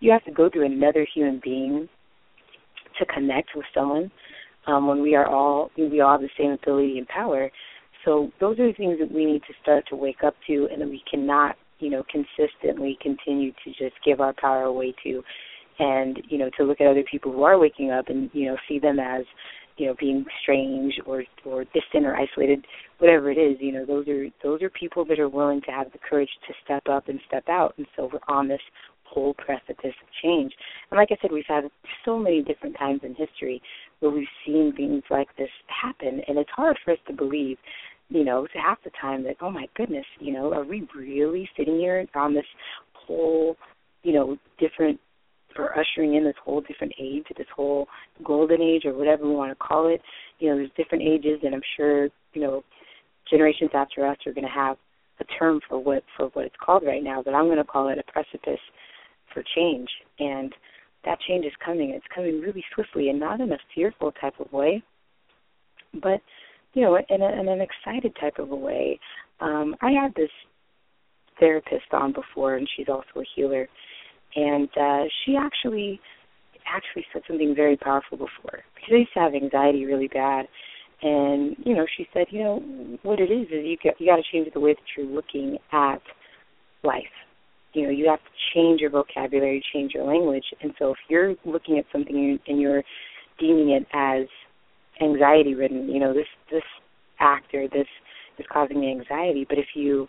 You 0.00 0.10
have 0.10 0.24
to 0.24 0.32
go 0.32 0.50
through 0.50 0.66
another 0.66 1.06
human 1.14 1.40
being 1.42 1.88
to 2.98 3.06
connect 3.06 3.50
with 3.54 3.66
someone 3.74 4.10
um, 4.66 4.86
when 4.86 5.02
we 5.02 5.14
are 5.14 5.26
all 5.26 5.70
we 5.76 6.00
all 6.00 6.12
have 6.12 6.20
the 6.20 6.28
same 6.38 6.52
ability 6.52 6.98
and 6.98 7.06
power. 7.08 7.50
So 8.04 8.30
those 8.40 8.58
are 8.58 8.66
the 8.66 8.74
things 8.74 8.98
that 9.00 9.10
we 9.10 9.24
need 9.24 9.42
to 9.42 9.54
start 9.62 9.84
to 9.88 9.96
wake 9.96 10.22
up 10.24 10.34
to 10.46 10.68
and 10.70 10.80
that 10.80 10.88
we 10.88 11.02
cannot 11.10 11.56
you 11.84 11.90
know 11.90 12.02
consistently 12.10 12.96
continue 13.02 13.52
to 13.64 13.70
just 13.70 13.94
give 14.04 14.20
our 14.20 14.32
power 14.32 14.62
away 14.62 14.94
to 15.04 15.22
and 15.78 16.22
you 16.28 16.38
know 16.38 16.48
to 16.56 16.64
look 16.64 16.80
at 16.80 16.86
other 16.86 17.04
people 17.10 17.30
who 17.30 17.42
are 17.42 17.58
waking 17.58 17.90
up 17.90 18.08
and 18.08 18.30
you 18.32 18.46
know 18.46 18.56
see 18.66 18.78
them 18.78 18.98
as 18.98 19.24
you 19.76 19.86
know 19.86 19.94
being 20.00 20.24
strange 20.42 20.94
or 21.04 21.24
or 21.44 21.64
distant 21.74 22.06
or 22.06 22.16
isolated 22.16 22.64
whatever 22.98 23.30
it 23.30 23.36
is 23.36 23.56
you 23.60 23.72
know 23.72 23.84
those 23.84 24.08
are 24.08 24.26
those 24.42 24.62
are 24.62 24.70
people 24.70 25.04
that 25.04 25.20
are 25.20 25.28
willing 25.28 25.60
to 25.60 25.70
have 25.70 25.90
the 25.92 25.98
courage 26.08 26.30
to 26.46 26.54
step 26.64 26.82
up 26.88 27.08
and 27.08 27.20
step 27.26 27.44
out. 27.48 27.74
And 27.76 27.86
so 27.96 28.08
we're 28.12 28.34
on 28.34 28.48
this 28.48 28.60
whole 29.04 29.34
precipice 29.34 29.94
of 30.02 30.08
change. 30.22 30.52
And 30.90 30.98
like 30.98 31.08
i 31.12 31.16
said 31.20 31.30
we've 31.30 31.44
had 31.46 31.64
so 32.04 32.18
many 32.18 32.42
different 32.42 32.76
times 32.78 33.00
in 33.02 33.14
history 33.14 33.60
where 34.00 34.10
we've 34.10 34.26
seen 34.46 34.72
things 34.76 35.02
like 35.10 35.28
this 35.36 35.50
happen. 35.68 36.20
And 36.26 36.38
it's 36.38 36.50
hard 36.50 36.78
for 36.84 36.92
us 36.92 36.98
to 37.08 37.12
believe 37.12 37.58
you 38.08 38.24
know 38.24 38.46
half 38.54 38.78
the 38.84 38.90
time 39.00 39.22
that 39.24 39.36
oh 39.40 39.50
my 39.50 39.66
goodness 39.76 40.04
you 40.20 40.32
know 40.32 40.52
are 40.52 40.64
we 40.64 40.86
really 40.96 41.48
sitting 41.56 41.78
here 41.78 42.06
on 42.14 42.34
this 42.34 42.44
whole 42.94 43.56
you 44.02 44.12
know 44.12 44.36
different 44.58 45.00
for 45.54 45.70
ushering 45.78 46.14
in 46.14 46.24
this 46.24 46.34
whole 46.44 46.60
different 46.60 46.92
age, 47.00 47.24
this 47.36 47.46
whole 47.54 47.86
golden 48.24 48.60
age 48.60 48.84
or 48.84 48.94
whatever 48.94 49.26
we 49.28 49.34
want 49.34 49.50
to 49.50 49.64
call 49.64 49.88
it. 49.88 50.00
You 50.38 50.50
know, 50.50 50.56
there's 50.56 50.70
different 50.76 51.04
ages, 51.04 51.40
and 51.42 51.54
I'm 51.54 51.62
sure 51.76 52.08
you 52.32 52.40
know 52.40 52.64
generations 53.30 53.70
after 53.74 54.06
us 54.06 54.16
are 54.26 54.32
going 54.32 54.46
to 54.46 54.50
have 54.50 54.76
a 55.20 55.24
term 55.38 55.60
for 55.68 55.78
what 55.78 56.02
for 56.16 56.26
what 56.28 56.46
it's 56.46 56.56
called 56.64 56.82
right 56.86 57.02
now, 57.02 57.22
but 57.22 57.34
I'm 57.34 57.46
going 57.46 57.58
to 57.58 57.64
call 57.64 57.88
it 57.88 57.98
a 57.98 58.12
precipice 58.12 58.60
for 59.32 59.42
change, 59.56 59.88
and 60.18 60.52
that 61.04 61.18
change 61.28 61.44
is 61.44 61.52
coming. 61.64 61.90
It's 61.90 62.06
coming 62.14 62.40
really 62.40 62.64
swiftly, 62.74 63.08
and 63.08 63.20
not 63.20 63.40
in 63.40 63.52
a 63.52 63.58
fearful 63.74 64.12
type 64.12 64.34
of 64.40 64.52
way, 64.52 64.82
but 65.94 66.20
you 66.74 66.82
know, 66.82 66.96
in, 66.96 67.22
a, 67.22 67.40
in 67.40 67.48
an 67.48 67.60
excited 67.60 68.14
type 68.20 68.38
of 68.38 68.50
a 68.50 68.56
way. 68.56 68.98
Um, 69.40 69.74
I 69.80 69.90
had 69.90 70.14
this 70.14 70.30
therapist 71.40 71.92
on 71.92 72.12
before, 72.12 72.56
and 72.56 72.68
she's 72.76 72.88
also 72.88 73.20
a 73.20 73.24
healer 73.34 73.68
and 74.36 74.68
uh, 74.80 75.04
she 75.24 75.36
actually 75.36 76.00
actually 76.66 77.04
said 77.12 77.22
something 77.28 77.54
very 77.54 77.76
powerful 77.76 78.16
before 78.16 78.64
because 78.74 78.90
I 78.90 78.96
used 78.96 79.12
to 79.14 79.20
have 79.20 79.34
anxiety 79.34 79.84
really 79.84 80.08
bad, 80.08 80.46
and 81.02 81.56
you 81.64 81.74
know 81.74 81.86
she 81.96 82.06
said, 82.12 82.26
you 82.30 82.42
know 82.42 82.98
what 83.02 83.20
it 83.20 83.30
is 83.30 83.46
is 83.48 83.64
you 83.64 83.76
got 83.82 84.00
you 84.00 84.06
got 84.06 84.16
to 84.16 84.22
change 84.32 84.48
the 84.52 84.60
way 84.60 84.74
that 84.74 84.82
you're 84.96 85.06
looking 85.06 85.58
at 85.72 86.00
life. 86.82 87.04
You 87.74 87.84
know 87.84 87.90
you 87.90 88.08
have 88.08 88.20
to 88.20 88.54
change 88.54 88.80
your 88.80 88.90
vocabulary, 88.90 89.62
change 89.72 89.92
your 89.94 90.04
language, 90.04 90.44
and 90.62 90.72
so 90.78 90.90
if 90.90 90.98
you're 91.08 91.34
looking 91.44 91.78
at 91.78 91.84
something 91.92 92.38
and 92.46 92.60
you're 92.60 92.82
deeming 93.38 93.70
it 93.70 93.86
as 93.92 94.26
anxiety 95.00 95.54
ridden, 95.54 95.88
you 95.88 96.00
know 96.00 96.12
this 96.12 96.26
this 96.50 96.62
actor 97.20 97.68
this 97.72 97.86
is 98.38 98.46
causing 98.52 98.80
me 98.80 98.90
anxiety, 98.90 99.46
but 99.48 99.58
if 99.58 99.66
you 99.74 100.08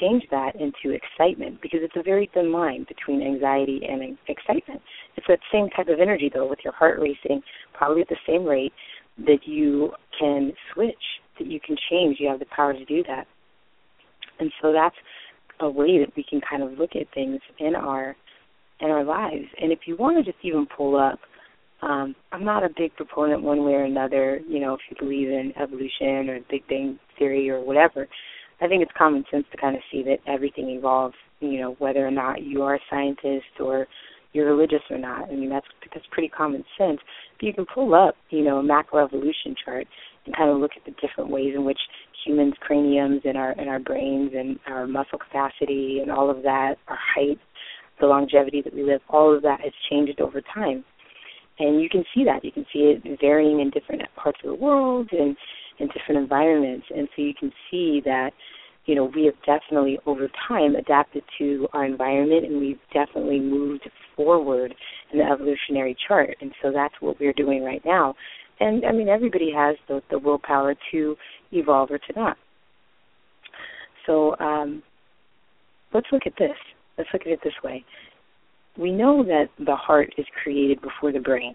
change 0.00 0.22
that 0.30 0.54
into 0.54 0.96
excitement 0.96 1.60
because 1.60 1.80
it's 1.82 1.96
a 1.96 2.02
very 2.02 2.30
thin 2.32 2.52
line 2.52 2.86
between 2.88 3.22
anxiety 3.22 3.80
and 3.88 4.16
excitement. 4.28 4.80
It's 5.16 5.26
that 5.28 5.40
same 5.52 5.68
type 5.70 5.88
of 5.88 6.00
energy 6.00 6.30
though, 6.32 6.48
with 6.48 6.60
your 6.64 6.72
heart 6.72 6.98
racing 7.00 7.42
probably 7.74 8.02
at 8.02 8.08
the 8.08 8.16
same 8.26 8.44
rate 8.44 8.72
that 9.26 9.40
you 9.44 9.92
can 10.18 10.52
switch, 10.72 10.94
that 11.38 11.46
you 11.46 11.60
can 11.60 11.76
change. 11.90 12.16
You 12.18 12.28
have 12.28 12.38
the 12.38 12.46
power 12.54 12.72
to 12.72 12.84
do 12.84 13.02
that. 13.04 13.26
And 14.40 14.50
so 14.62 14.72
that's 14.72 14.96
a 15.60 15.68
way 15.68 15.98
that 15.98 16.12
we 16.16 16.24
can 16.28 16.40
kind 16.48 16.62
of 16.62 16.78
look 16.78 16.96
at 16.96 17.12
things 17.14 17.40
in 17.58 17.74
our 17.74 18.16
in 18.80 18.90
our 18.90 19.04
lives. 19.04 19.46
And 19.60 19.70
if 19.70 19.80
you 19.86 19.96
want 19.96 20.24
to 20.24 20.32
just 20.32 20.42
even 20.44 20.66
pull 20.66 20.96
up, 20.96 21.20
um, 21.82 22.14
I'm 22.30 22.44
not 22.44 22.64
a 22.64 22.68
big 22.76 22.94
proponent 22.96 23.42
one 23.42 23.64
way 23.64 23.72
or 23.72 23.84
another, 23.84 24.40
you 24.48 24.60
know, 24.60 24.74
if 24.74 24.80
you 24.88 24.96
believe 24.98 25.28
in 25.28 25.52
evolution 25.60 26.30
or 26.30 26.38
Big 26.48 26.66
Bang 26.68 26.98
theory 27.18 27.50
or 27.50 27.60
whatever. 27.60 28.08
I 28.60 28.68
think 28.68 28.82
it's 28.82 28.92
common 28.96 29.24
sense 29.30 29.44
to 29.50 29.56
kind 29.56 29.74
of 29.74 29.82
see 29.90 30.04
that 30.04 30.18
everything 30.32 30.68
evolves, 30.70 31.16
you 31.40 31.60
know, 31.60 31.74
whether 31.80 32.06
or 32.06 32.12
not 32.12 32.42
you 32.42 32.62
are 32.62 32.76
a 32.76 32.80
scientist 32.88 33.58
or 33.58 33.88
you're 34.32 34.46
religious 34.46 34.82
or 34.90 34.98
not. 34.98 35.28
I 35.28 35.34
mean, 35.34 35.50
that's 35.50 35.66
that's 35.92 36.06
pretty 36.12 36.28
common 36.28 36.64
sense. 36.78 37.00
But 37.38 37.46
you 37.46 37.52
can 37.52 37.66
pull 37.66 37.94
up, 37.94 38.14
you 38.30 38.44
know, 38.44 38.58
a 38.58 38.62
macroevolution 38.62 39.54
chart 39.64 39.86
and 40.24 40.36
kind 40.36 40.50
of 40.50 40.58
look 40.58 40.72
at 40.76 40.84
the 40.84 40.94
different 41.06 41.30
ways 41.30 41.54
in 41.56 41.64
which 41.64 41.78
humans' 42.24 42.54
craniums 42.60 43.22
and 43.24 43.36
our 43.36 43.50
and 43.58 43.68
our 43.68 43.80
brains 43.80 44.30
and 44.36 44.58
our 44.68 44.86
muscle 44.86 45.18
capacity 45.18 45.98
and 46.00 46.12
all 46.12 46.30
of 46.30 46.42
that, 46.44 46.76
our 46.86 46.98
height, 47.14 47.38
the 48.00 48.06
longevity 48.06 48.62
that 48.62 48.72
we 48.72 48.84
live, 48.84 49.00
all 49.08 49.34
of 49.34 49.42
that 49.42 49.60
has 49.60 49.72
changed 49.90 50.20
over 50.20 50.40
time. 50.54 50.84
And 51.58 51.80
you 51.80 51.88
can 51.88 52.04
see 52.14 52.24
that. 52.24 52.44
You 52.44 52.52
can 52.52 52.64
see 52.72 52.94
it 52.94 53.20
varying 53.20 53.60
in 53.60 53.70
different 53.70 54.02
parts 54.16 54.38
of 54.42 54.50
the 54.50 54.56
world 54.56 55.08
and 55.12 55.36
in 55.78 55.88
different 55.88 56.20
environments. 56.20 56.86
And 56.94 57.08
so 57.14 57.22
you 57.22 57.34
can 57.38 57.52
see 57.70 58.00
that, 58.04 58.30
you 58.86 58.94
know, 58.94 59.10
we 59.14 59.26
have 59.26 59.34
definitely 59.46 59.98
over 60.06 60.28
time 60.48 60.74
adapted 60.74 61.22
to 61.38 61.68
our 61.72 61.84
environment 61.84 62.46
and 62.46 62.60
we've 62.60 62.80
definitely 62.92 63.38
moved 63.38 63.88
forward 64.16 64.74
in 65.12 65.18
the 65.18 65.24
evolutionary 65.24 65.96
chart. 66.08 66.36
And 66.40 66.52
so 66.62 66.72
that's 66.72 66.94
what 67.00 67.20
we're 67.20 67.32
doing 67.32 67.62
right 67.62 67.82
now. 67.84 68.14
And 68.60 68.84
I 68.84 68.92
mean, 68.92 69.08
everybody 69.08 69.52
has 69.54 69.76
the, 69.88 70.02
the 70.10 70.18
willpower 70.18 70.74
to 70.92 71.16
evolve 71.52 71.90
or 71.90 71.98
to 71.98 72.12
not. 72.16 72.36
So 74.06 74.36
um, 74.38 74.82
let's 75.92 76.06
look 76.12 76.22
at 76.26 76.34
this. 76.38 76.56
Let's 76.98 77.10
look 77.12 77.22
at 77.22 77.28
it 77.28 77.40
this 77.42 77.54
way. 77.62 77.84
We 78.78 78.90
know 78.90 79.22
that 79.24 79.48
the 79.58 79.76
heart 79.76 80.12
is 80.16 80.26
created 80.42 80.80
before 80.80 81.12
the 81.12 81.20
brain 81.20 81.54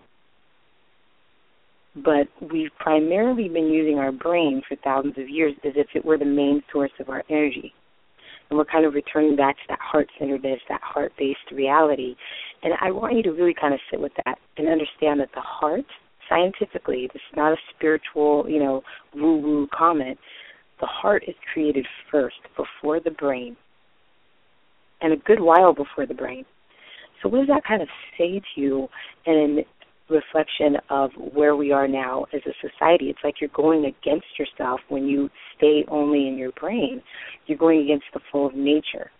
but 2.04 2.28
we've 2.52 2.70
primarily 2.80 3.50
been 3.50 3.68
using 3.68 3.98
our 3.98 4.12
brain 4.12 4.62
for 4.68 4.76
thousands 4.84 5.18
of 5.18 5.30
years 5.30 5.54
as 5.66 5.74
if 5.76 5.88
it 5.96 6.06
were 6.06 6.18
the 6.18 6.26
main 6.26 6.62
source 6.72 6.92
of 7.00 7.10
our 7.10 7.24
energy. 7.30 7.74
And 8.50 8.58
we're 8.58 8.66
kind 8.66 8.86
of 8.86 8.94
returning 8.94 9.36
back 9.36 9.56
to 9.56 9.64
that 9.70 9.80
heart 9.82 10.08
centeredness, 10.20 10.60
that 10.70 10.82
heart 10.82 11.12
based 11.18 11.40
reality. 11.52 12.16
And 12.64 12.74
I 12.82 12.92
want 12.92 13.16
you 13.16 13.24
to 13.24 13.32
really 13.32 13.56
kind 13.60 13.74
of 13.74 13.80
sit 13.92 14.00
with 14.00 14.12
that 14.26 14.38
and 14.58 14.70
understand 14.70 15.20
that 15.20 15.30
the 15.34 15.42
heart, 15.42 15.86
scientifically, 16.30 17.10
this 17.12 17.22
is 17.32 17.36
not 17.36 17.54
a 17.54 17.58
spiritual, 17.76 18.46
you 18.48 18.60
know, 18.60 18.84
woo 19.16 19.38
woo 19.38 19.68
comment. 19.78 20.18
The 20.80 20.88
heart 20.88 21.24
is 21.28 21.36
created 21.52 21.86
first, 22.12 22.38
before 22.56 23.00
the 23.00 23.12
brain, 23.12 23.58
and 25.02 25.12
a 25.12 25.18
good 25.18 25.40
while 25.40 25.74
before 25.74 26.06
the 26.06 26.14
brain. 26.14 26.46
So, 27.22 27.30
what 27.30 27.40
does 27.40 27.48
that 27.48 27.64
kind 27.68 27.82
of 27.82 27.88
say 28.18 28.42
to 28.56 28.62
you? 28.62 28.88
in 29.26 29.64
reflection 30.10 30.78
of 30.90 31.12
where 31.34 31.56
we 31.56 31.72
are 31.72 31.88
now 31.88 32.26
as 32.34 32.42
a 32.46 32.54
society. 32.62 33.10
It's 33.10 33.20
like 33.24 33.36
you're 33.42 33.50
going 33.54 33.86
against 33.86 34.28
yourself 34.40 34.80
when 34.90 35.06
you 35.06 35.30
stay 35.58 35.84
only 35.90 36.28
in 36.28 36.38
your 36.38 36.52
brain. 36.54 37.02
You're 37.46 37.58
going 37.58 37.82
against 37.82 38.06
the 38.14 38.22
flow 38.32 38.46
of 38.46 38.56
nature. 38.56 39.12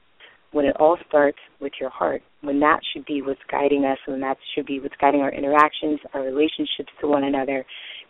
When 0.52 0.66
it 0.66 0.78
all 0.80 0.98
starts 1.08 1.40
with 1.60 1.74
your 1.80 1.90
heart, 1.90 2.22
when 2.42 2.60
that 2.62 2.80
should 2.94 3.06
be 3.06 3.22
what's 3.22 3.42
guiding 3.52 3.84
us, 3.84 3.98
when 4.08 4.22
that 4.22 4.38
should 4.56 4.66
be 4.66 4.80
what's 4.80 4.96
guiding 5.00 5.20
our 5.20 5.32
interactions, 5.32 6.00
our 6.14 6.22
relationships 6.22 6.92
to 7.02 7.08
one 7.08 7.26
another, 7.26 7.66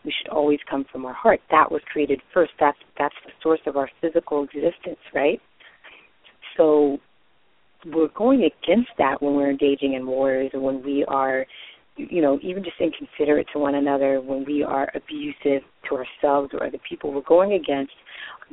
we 0.06 0.14
should 0.16 0.30
always 0.30 0.60
come 0.70 0.86
from 0.92 1.06
our 1.06 1.14
heart. 1.14 1.40
That 1.50 1.72
was 1.72 1.82
created 1.92 2.22
first. 2.34 2.52
That's 2.60 2.78
that's 3.00 3.16
the 3.26 3.32
source 3.42 3.60
of 3.66 3.76
our 3.76 3.90
physical 4.02 4.44
existence, 4.44 5.00
right? 5.16 5.42
So 6.56 7.00
we're 7.94 8.10
going 8.16 8.44
against 8.44 8.90
that 8.98 9.22
when 9.22 9.36
we're 9.36 9.50
engaging 9.50 9.94
in 9.94 10.06
wars 10.06 10.50
and 10.54 10.62
when 10.62 10.84
we 10.84 11.06
are 11.06 11.46
you 11.98 12.22
know, 12.22 12.40
even 12.44 12.64
just 12.64 12.78
inconsiderate 12.80 13.48
to 13.54 13.60
one 13.60 13.76
another, 13.76 14.22
when 14.22 14.46
we 14.46 14.64
are 14.64 14.90
abusive 14.94 15.64
to 15.90 15.96
ourselves 15.96 16.52
or 16.54 16.66
other 16.66 16.78
people, 16.88 17.12
we're 17.12 17.22
going 17.22 17.54
against 17.54 17.94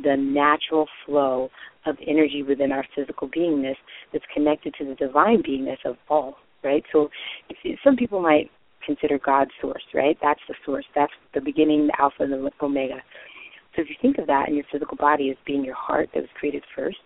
the 0.02 0.16
natural 0.16 0.86
flow 1.04 1.50
of 1.86 1.96
energy 2.06 2.42
within 2.42 2.72
our 2.72 2.84
physical 2.96 3.28
beingness 3.28 3.76
that's 4.12 4.24
connected 4.32 4.74
to 4.78 4.84
the 4.84 4.94
divine 4.94 5.42
beingness 5.42 5.76
of 5.84 5.96
all, 6.08 6.36
right? 6.62 6.82
So 6.90 7.10
some 7.84 7.96
people 7.96 8.22
might 8.22 8.50
consider 8.84 9.18
God 9.18 9.48
source, 9.60 9.84
right? 9.94 10.16
That's 10.22 10.40
the 10.48 10.54
source. 10.64 10.84
That's 10.94 11.12
the 11.34 11.40
beginning, 11.40 11.86
the 11.86 12.00
alpha, 12.00 12.22
and 12.22 12.32
the 12.32 12.50
omega. 12.62 13.02
So 13.76 13.82
if 13.82 13.88
you 13.88 13.96
think 14.00 14.18
of 14.18 14.26
that 14.26 14.48
in 14.48 14.54
your 14.54 14.64
physical 14.72 14.96
body 14.96 15.30
as 15.30 15.36
being 15.46 15.64
your 15.64 15.74
heart 15.74 16.08
that 16.14 16.20
was 16.20 16.30
created 16.38 16.62
first, 16.74 16.98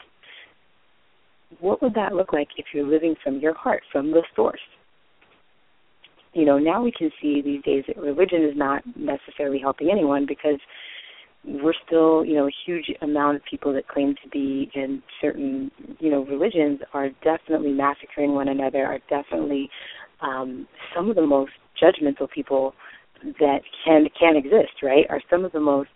what 1.60 1.82
would 1.82 1.94
that 1.94 2.14
look 2.14 2.32
like 2.32 2.48
if 2.56 2.66
you're 2.72 2.86
living 2.86 3.14
from 3.22 3.38
your 3.38 3.54
heart, 3.54 3.82
from 3.92 4.10
the 4.10 4.22
source? 4.36 4.60
you 6.38 6.44
know, 6.44 6.58
now 6.58 6.82
we 6.82 6.92
can 6.92 7.10
see 7.20 7.42
these 7.42 7.62
days 7.62 7.84
that 7.88 7.96
religion 7.96 8.44
is 8.44 8.56
not 8.56 8.82
necessarily 8.96 9.58
helping 9.58 9.90
anyone 9.90 10.26
because 10.26 10.60
we're 11.44 11.74
still, 11.86 12.24
you 12.24 12.34
know, 12.34 12.46
a 12.46 12.54
huge 12.66 12.92
amount 13.00 13.36
of 13.36 13.42
people 13.48 13.72
that 13.72 13.88
claim 13.88 14.14
to 14.22 14.28
be 14.28 14.70
in 14.74 15.02
certain, 15.20 15.70
you 15.98 16.10
know, 16.10 16.24
religions 16.26 16.80
are 16.92 17.08
definitely 17.24 17.72
massacring 17.72 18.34
one 18.34 18.48
another, 18.48 18.84
are 18.84 18.98
definitely 19.08 19.70
um, 20.20 20.66
some 20.94 21.08
of 21.08 21.16
the 21.16 21.26
most 21.26 21.52
judgmental 21.82 22.28
people 22.30 22.74
that 23.40 23.60
can 23.84 24.06
can 24.18 24.36
exist, 24.36 24.82
right? 24.82 25.06
Are 25.08 25.20
some 25.30 25.44
of 25.44 25.52
the 25.52 25.60
most 25.60 25.90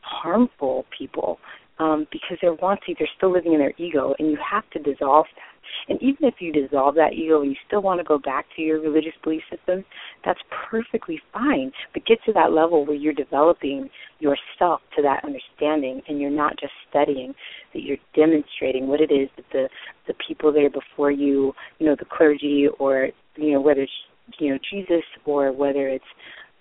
harmful 0.00 0.86
people 0.96 1.38
um, 1.78 2.06
because 2.12 2.38
they're 2.40 2.54
wanting, 2.54 2.94
they're 2.98 3.08
still 3.16 3.32
living 3.32 3.52
in 3.52 3.58
their 3.58 3.74
ego, 3.78 4.14
and 4.18 4.30
you 4.30 4.38
have 4.50 4.68
to 4.70 4.78
dissolve 4.78 5.26
that. 5.34 5.54
And 5.88 6.00
even 6.02 6.24
if 6.28 6.34
you 6.40 6.52
dissolve 6.52 6.94
that 6.96 7.14
ego 7.14 7.40
and 7.42 7.50
you 7.50 7.56
still 7.66 7.82
want 7.82 7.98
to 7.98 8.04
go 8.04 8.18
back 8.18 8.46
to 8.56 8.62
your 8.62 8.80
religious 8.80 9.14
belief 9.22 9.42
system, 9.50 9.84
that's 10.24 10.38
perfectly 10.70 11.20
fine. 11.32 11.72
But 11.92 12.06
get 12.06 12.18
to 12.26 12.32
that 12.34 12.52
level 12.52 12.86
where 12.86 12.96
you're 12.96 13.14
developing 13.14 13.90
yourself 14.20 14.80
to 14.96 15.02
that 15.02 15.24
understanding 15.24 16.00
and 16.08 16.20
you're 16.20 16.30
not 16.30 16.58
just 16.60 16.72
studying, 16.88 17.34
that 17.72 17.82
you're 17.82 17.98
demonstrating 18.14 18.86
what 18.86 19.00
it 19.00 19.10
is 19.12 19.28
that 19.36 19.46
the 19.52 19.68
the 20.06 20.14
people 20.26 20.52
there 20.52 20.70
before 20.70 21.10
you, 21.10 21.52
you 21.78 21.86
know, 21.86 21.96
the 21.98 22.04
clergy 22.04 22.66
or 22.78 23.08
you 23.36 23.52
know, 23.52 23.60
whether 23.60 23.82
it's 23.82 23.92
you 24.38 24.50
know, 24.50 24.58
Jesus 24.70 25.04
or 25.24 25.52
whether 25.52 25.88
it's 25.88 26.04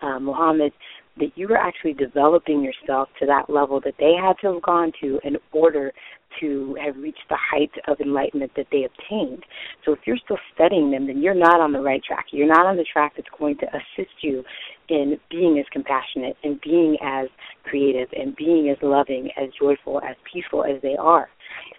uh, 0.02 0.20
Muhammad, 0.20 0.74
that 1.18 1.32
you 1.36 1.48
were 1.48 1.58
actually 1.58 1.94
developing 1.94 2.64
yourself 2.64 3.10
to 3.20 3.26
that 3.26 3.50
level 3.50 3.80
that 3.82 3.94
they 4.00 4.14
had 4.20 4.34
to 4.42 4.54
have 4.54 4.64
gone 4.64 4.92
to 5.02 5.20
in 5.24 5.38
order 5.52 5.92
to 6.40 6.76
have 6.84 6.96
reached 6.98 7.24
the 7.30 7.38
height 7.38 7.72
of 7.88 8.00
enlightenment 8.00 8.52
that 8.56 8.66
they 8.72 8.86
obtained. 8.86 9.44
So 9.86 9.94
if 9.94 10.00
you're 10.06 10.18
still 10.18 10.40
studying 10.56 10.90
them, 10.90 11.06
then 11.06 11.22
you're 11.22 11.36
not 11.36 11.60
on 11.60 11.72
the 11.72 11.82
right 11.82 12.02
track. 12.04 12.26
You're 12.32 12.48
not 12.48 12.66
on 12.66 12.78
the 12.78 12.86
track 12.92 13.14
that's 13.16 13.28
going 13.38 13.58
to 13.60 13.68
assist 13.68 14.14
you 14.22 14.44
in 14.90 15.18
being 15.30 15.60
as 15.60 15.66
compassionate 15.72 16.36
and 16.44 16.60
being 16.62 16.98
as 17.04 17.28
creative 17.64 18.10
and 18.14 18.36
being 18.36 18.70
as 18.70 18.78
loving, 18.82 19.30
as 19.38 19.50
joyful, 19.60 20.02
as 20.02 20.16
peaceful 20.32 20.64
as 20.64 20.82
they 20.82 20.96
are. 21.00 21.30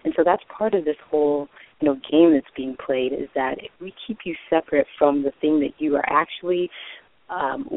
And 0.05 0.13
so 0.15 0.23
that's 0.23 0.43
part 0.57 0.73
of 0.73 0.85
this 0.85 0.95
whole 1.09 1.49
you 1.81 1.89
know 1.89 1.95
game 2.09 2.33
that's 2.33 2.53
being 2.55 2.75
played 2.83 3.11
is 3.11 3.27
that 3.35 3.55
if 3.57 3.71
we 3.81 3.93
keep 4.07 4.19
you 4.25 4.33
separate 4.49 4.87
from 4.97 5.23
the 5.23 5.31
thing 5.41 5.59
that 5.59 5.73
you 5.77 5.95
are 5.95 6.05
actually 6.07 6.69
um, 7.29 7.67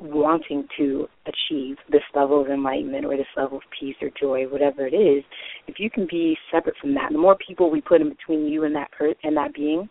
wanting 0.00 0.66
to 0.78 1.06
achieve 1.26 1.76
this 1.90 2.02
level 2.14 2.40
of 2.40 2.48
enlightenment 2.48 3.04
or 3.04 3.16
this 3.16 3.26
level 3.36 3.58
of 3.58 3.62
peace 3.78 3.96
or 4.00 4.08
joy, 4.18 4.44
whatever 4.44 4.86
it 4.86 4.94
is, 4.94 5.22
if 5.66 5.78
you 5.78 5.90
can 5.90 6.06
be 6.10 6.36
separate 6.52 6.74
from 6.80 6.94
that, 6.94 7.10
the 7.12 7.18
more 7.18 7.36
people 7.46 7.70
we 7.70 7.80
put 7.80 8.00
in 8.00 8.08
between 8.08 8.46
you 8.46 8.64
and 8.64 8.74
that 8.74 8.90
per- 8.92 9.14
and 9.22 9.36
that 9.36 9.54
being, 9.54 9.88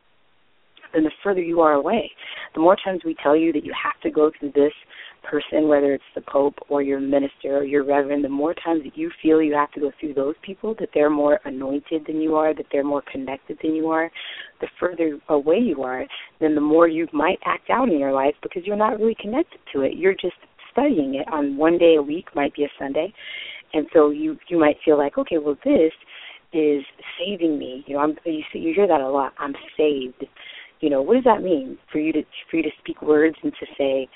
then 0.93 1.03
the 1.03 1.11
further 1.23 1.41
you 1.41 1.61
are 1.61 1.73
away. 1.73 2.11
The 2.53 2.61
more 2.61 2.77
times 2.83 3.01
we 3.05 3.15
tell 3.21 3.35
you 3.35 3.51
that 3.53 3.63
you 3.63 3.73
have 3.81 3.99
to 4.01 4.11
go 4.11 4.31
through 4.39 4.51
this 4.55 4.73
person, 5.23 5.67
whether 5.67 5.93
it's 5.93 6.03
the 6.15 6.21
Pope 6.21 6.55
or 6.69 6.81
your 6.81 6.99
minister 6.99 7.57
or 7.57 7.63
your 7.63 7.83
reverend, 7.83 8.23
the 8.23 8.29
more 8.29 8.53
times 8.53 8.83
that 8.83 8.97
you 8.97 9.09
feel 9.21 9.41
you 9.41 9.53
have 9.53 9.71
to 9.71 9.79
go 9.79 9.91
through 9.99 10.13
those 10.13 10.35
people, 10.43 10.75
that 10.79 10.89
they're 10.93 11.09
more 11.09 11.39
anointed 11.45 12.05
than 12.07 12.21
you 12.21 12.35
are, 12.35 12.53
that 12.53 12.65
they're 12.71 12.83
more 12.83 13.03
connected 13.11 13.57
than 13.61 13.73
you 13.75 13.89
are, 13.89 14.11
the 14.61 14.67
further 14.79 15.19
away 15.29 15.57
you 15.57 15.83
are, 15.83 16.05
then 16.39 16.55
the 16.55 16.61
more 16.61 16.87
you 16.87 17.07
might 17.13 17.39
act 17.45 17.69
out 17.69 17.89
in 17.89 17.99
your 17.99 18.13
life 18.13 18.35
because 18.41 18.63
you're 18.65 18.75
not 18.75 18.99
really 18.99 19.15
connected 19.19 19.59
to 19.73 19.81
it. 19.81 19.93
You're 19.95 20.13
just 20.13 20.35
studying 20.71 21.15
it 21.15 21.27
on 21.31 21.57
one 21.57 21.77
day 21.77 21.95
a 21.95 22.01
week, 22.01 22.27
might 22.35 22.53
be 22.55 22.63
a 22.63 22.69
Sunday. 22.79 23.13
And 23.73 23.87
so 23.93 24.11
you 24.11 24.37
you 24.49 24.59
might 24.59 24.77
feel 24.85 24.97
like, 24.97 25.17
okay, 25.17 25.37
well 25.37 25.57
this 25.63 25.91
is 26.53 26.83
saving 27.19 27.57
me. 27.57 27.83
You 27.87 27.95
know, 27.95 28.01
I'm 28.01 28.15
you 28.25 28.43
see 28.51 28.59
you 28.59 28.73
hear 28.75 28.87
that 28.87 29.01
a 29.01 29.09
lot. 29.09 29.33
I'm 29.39 29.55
saved. 29.77 30.25
You 30.79 30.89
know, 30.89 31.01
what 31.01 31.15
does 31.15 31.23
that 31.23 31.41
mean 31.41 31.77
for 31.91 31.99
you 31.99 32.13
to 32.13 32.23
for 32.49 32.57
you 32.57 32.63
to 32.63 32.69
speak 32.79 33.01
words 33.01 33.35
and 33.43 33.53
to 33.59 33.65
say, 33.77 34.07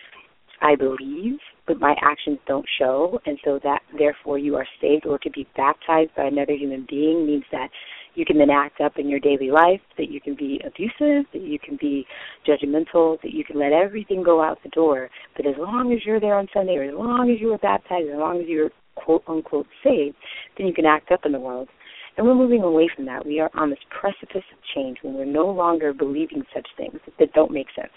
I 0.62 0.76
believe, 0.76 1.38
but 1.68 1.80
my 1.80 1.96
actions 2.02 2.40
don't 2.48 2.66
show, 2.80 3.20
and 3.26 3.38
so 3.46 3.60
that 3.64 3.82
therefore 3.98 4.38
you 4.38 4.56
are 4.56 4.68
saved, 4.82 5.06
or 5.06 5.20
to 5.20 5.30
be 5.30 5.48
baptized 5.56 6.16
by 6.16 6.26
another 6.26 6.54
human 6.54 6.86
being 6.90 7.26
means 7.28 7.44
that 7.52 7.70
you 8.16 8.26
can 8.26 8.40
then 8.40 8.50
act 8.50 8.82
up 8.82 8.94
in 8.98 9.08
your 9.08 9.20
daily 9.20 9.52
life, 9.52 9.82
that 9.98 10.10
you 10.10 10.20
can 10.20 10.36
be 10.36 10.60
abusive, 10.66 11.26
that 11.32 11.42
you 11.42 11.60
can 11.60 11.78
be 11.80 12.06
judgmental, 12.48 13.22
that 13.22 13.32
you 13.32 13.44
can 13.44 13.60
let 13.60 13.72
everything 13.72 14.24
go 14.24 14.42
out 14.42 14.58
the 14.64 14.70
door. 14.70 15.10
But 15.36 15.46
as 15.46 15.54
long 15.60 15.94
as 15.94 16.00
you're 16.04 16.20
there 16.20 16.36
on 16.36 16.48
Sunday, 16.52 16.78
or 16.78 16.84
as 16.84 16.96
long 16.96 17.30
as 17.30 17.40
you 17.40 17.50
were 17.50 17.60
baptized, 17.60 18.10
as 18.10 18.18
long 18.18 18.42
as 18.42 18.48
you're 18.48 18.72
quote 18.96 19.24
unquote 19.28 19.68
saved, 19.84 20.16
then 20.58 20.66
you 20.66 20.74
can 20.74 20.86
act 20.86 21.12
up 21.12 21.26
in 21.26 21.32
the 21.32 21.40
world. 21.40 21.68
And 22.18 22.26
we're 22.26 22.36
moving 22.36 22.64
away 22.64 22.90
from 22.94 23.06
that. 23.06 23.26
We 23.26 23.40
are 23.40 23.52
on 23.54 23.70
this 23.70 23.80
precipice 23.90 24.44
of 24.52 24.58
change 24.76 24.98
when 25.04 25.14
we're 25.14 25.26
no 25.26 25.48
longer 25.48 25.94
believing 25.94 26.44
such 26.54 26.68
things 26.76 27.00
that 27.20 27.34
don't 27.34 27.52
make 27.52 27.68
sense. 27.76 27.94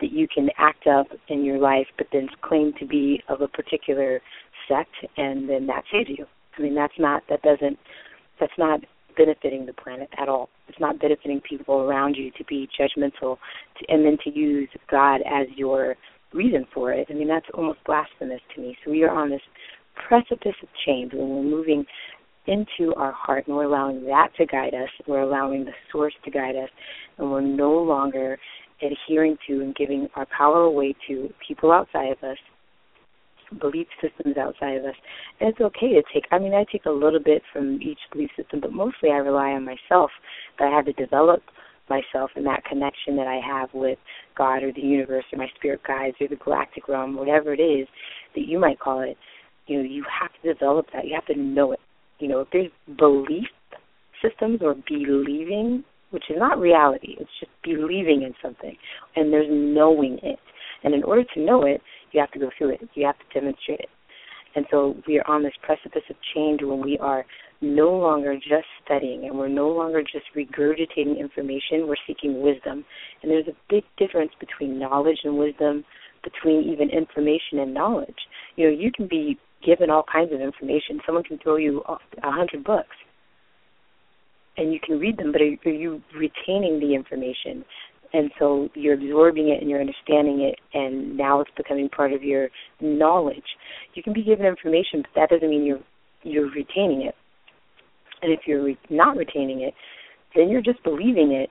That 0.00 0.12
you 0.12 0.28
can 0.28 0.50
act 0.58 0.86
up 0.86 1.06
in 1.28 1.44
your 1.44 1.58
life, 1.58 1.86
but 1.96 2.08
then 2.12 2.28
claim 2.42 2.74
to 2.78 2.86
be 2.86 3.22
of 3.28 3.40
a 3.40 3.48
particular 3.48 4.20
sect, 4.68 4.94
and 5.16 5.48
then 5.48 5.66
that 5.68 5.84
saves 5.90 6.10
you. 6.10 6.26
I 6.58 6.62
mean, 6.62 6.74
that's 6.74 6.94
not 6.98 7.22
that 7.30 7.42
doesn't 7.42 7.78
that's 8.38 8.52
not 8.58 8.80
benefiting 9.16 9.64
the 9.64 9.72
planet 9.72 10.08
at 10.20 10.28
all. 10.28 10.50
It's 10.68 10.80
not 10.80 11.00
benefiting 11.00 11.40
people 11.40 11.80
around 11.80 12.16
you 12.16 12.30
to 12.32 12.44
be 12.44 12.68
judgmental, 12.78 13.38
to, 13.78 13.84
and 13.88 14.04
then 14.04 14.18
to 14.24 14.30
use 14.30 14.68
God 14.90 15.20
as 15.20 15.46
your 15.56 15.94
reason 16.32 16.66
for 16.74 16.92
it. 16.92 17.06
I 17.10 17.14
mean, 17.14 17.28
that's 17.28 17.46
almost 17.54 17.78
blasphemous 17.86 18.40
to 18.54 18.60
me. 18.60 18.76
So 18.84 18.90
we 18.90 19.04
are 19.04 19.10
on 19.10 19.30
this 19.30 19.40
precipice 20.08 20.56
of 20.62 20.68
change 20.84 21.12
when 21.12 21.28
we're 21.28 21.42
moving 21.42 21.84
into 22.46 22.94
our 22.96 23.12
heart 23.12 23.46
and 23.46 23.56
we're 23.56 23.64
allowing 23.64 24.04
that 24.04 24.28
to 24.36 24.46
guide 24.46 24.74
us, 24.74 24.88
we're 25.06 25.22
allowing 25.22 25.64
the 25.64 25.72
source 25.90 26.14
to 26.24 26.30
guide 26.30 26.56
us, 26.56 26.68
and 27.18 27.30
we're 27.30 27.40
no 27.40 27.72
longer 27.72 28.38
adhering 28.82 29.36
to 29.46 29.60
and 29.60 29.74
giving 29.76 30.08
our 30.16 30.26
power 30.36 30.62
away 30.62 30.94
to 31.08 31.30
people 31.46 31.72
outside 31.72 32.12
of 32.12 32.22
us. 32.22 32.36
belief 33.60 33.86
systems 34.02 34.36
outside 34.36 34.76
of 34.76 34.84
us. 34.84 34.94
And 35.40 35.50
it's 35.50 35.60
okay 35.60 35.92
to 35.94 36.02
take, 36.12 36.24
I 36.30 36.38
mean, 36.38 36.54
I 36.54 36.64
take 36.70 36.86
a 36.86 36.90
little 36.90 37.20
bit 37.20 37.42
from 37.52 37.80
each 37.80 37.98
belief 38.12 38.30
system, 38.36 38.60
but 38.60 38.72
mostly 38.72 39.10
I 39.10 39.16
rely 39.16 39.50
on 39.50 39.64
myself. 39.64 40.10
That 40.58 40.68
I 40.68 40.76
had 40.76 40.86
to 40.86 40.92
develop 40.92 41.42
myself 41.88 42.30
and 42.34 42.46
that 42.46 42.64
connection 42.64 43.16
that 43.16 43.26
I 43.26 43.40
have 43.46 43.68
with 43.74 43.98
God 44.36 44.62
or 44.62 44.72
the 44.72 44.80
universe 44.80 45.24
or 45.32 45.38
my 45.38 45.48
spirit 45.56 45.80
guides 45.86 46.16
or 46.20 46.28
the 46.28 46.36
galactic 46.36 46.88
realm, 46.88 47.16
whatever 47.16 47.52
it 47.52 47.60
is 47.60 47.86
that 48.34 48.46
you 48.46 48.58
might 48.58 48.80
call 48.80 49.00
it. 49.00 49.16
You 49.66 49.78
know, 49.78 49.84
you 49.84 50.04
have 50.20 50.30
to 50.42 50.52
develop 50.52 50.86
that. 50.92 51.06
You 51.06 51.14
have 51.14 51.26
to 51.26 51.40
know 51.40 51.72
it. 51.72 51.80
You 52.18 52.28
know, 52.28 52.40
if 52.40 52.48
there's 52.52 52.70
belief 52.98 53.48
systems 54.22 54.60
or 54.62 54.74
believing, 54.88 55.84
which 56.10 56.24
is 56.30 56.36
not 56.38 56.58
reality, 56.58 57.16
it's 57.18 57.30
just 57.40 57.52
believing 57.62 58.22
in 58.22 58.34
something, 58.42 58.76
and 59.16 59.32
there's 59.32 59.48
knowing 59.50 60.18
it. 60.22 60.38
And 60.82 60.94
in 60.94 61.02
order 61.02 61.24
to 61.34 61.40
know 61.40 61.64
it, 61.64 61.80
you 62.12 62.20
have 62.20 62.30
to 62.32 62.38
go 62.38 62.50
through 62.56 62.70
it. 62.70 62.80
You 62.94 63.06
have 63.06 63.18
to 63.18 63.40
demonstrate 63.40 63.80
it. 63.80 63.88
And 64.54 64.66
so 64.70 64.94
we 65.06 65.18
are 65.18 65.26
on 65.26 65.42
this 65.42 65.52
precipice 65.62 66.02
of 66.08 66.16
change 66.34 66.60
when 66.62 66.80
we 66.80 66.96
are 66.98 67.24
no 67.60 67.90
longer 67.90 68.34
just 68.34 68.66
studying 68.84 69.24
and 69.24 69.36
we're 69.36 69.48
no 69.48 69.68
longer 69.68 70.02
just 70.02 70.26
regurgitating 70.36 71.18
information, 71.18 71.88
we're 71.88 71.96
seeking 72.06 72.40
wisdom. 72.40 72.84
And 73.22 73.30
there's 73.30 73.48
a 73.48 73.56
big 73.68 73.84
difference 73.98 74.30
between 74.38 74.78
knowledge 74.78 75.18
and 75.24 75.38
wisdom, 75.38 75.84
between 76.22 76.70
even 76.72 76.90
information 76.90 77.58
and 77.58 77.74
knowledge. 77.74 78.14
You 78.56 78.66
know, 78.66 78.76
you 78.78 78.92
can 78.92 79.08
be 79.08 79.38
given 79.64 79.90
all 79.90 80.04
kinds 80.10 80.32
of 80.32 80.40
information. 80.40 81.00
Someone 81.06 81.24
can 81.24 81.38
throw 81.38 81.56
you 81.56 81.82
a 81.88 82.30
hundred 82.30 82.64
books 82.64 82.96
and 84.56 84.72
you 84.72 84.78
can 84.84 84.98
read 84.98 85.16
them, 85.16 85.32
but 85.32 85.40
are, 85.40 85.70
are 85.70 85.74
you 85.74 86.00
retaining 86.14 86.80
the 86.80 86.94
information? 86.94 87.64
and 88.14 88.30
so 88.38 88.68
you're 88.74 88.94
absorbing 88.94 89.48
it 89.48 89.60
and 89.60 89.68
you're 89.68 89.80
understanding 89.80 90.40
it 90.40 90.58
and 90.72 91.16
now 91.16 91.40
it's 91.40 91.50
becoming 91.56 91.88
part 91.88 92.12
of 92.12 92.22
your 92.22 92.48
knowledge 92.80 93.44
you 93.94 94.02
can 94.02 94.12
be 94.12 94.22
given 94.22 94.46
information 94.46 95.02
but 95.02 95.10
that 95.14 95.28
doesn't 95.28 95.50
mean 95.50 95.66
you're 95.66 95.80
you're 96.22 96.50
retaining 96.52 97.02
it 97.02 97.14
and 98.22 98.32
if 98.32 98.40
you're 98.46 98.64
re- 98.64 98.78
not 98.88 99.16
retaining 99.16 99.60
it 99.60 99.74
then 100.34 100.48
you're 100.48 100.62
just 100.62 100.82
believing 100.84 101.32
it 101.32 101.50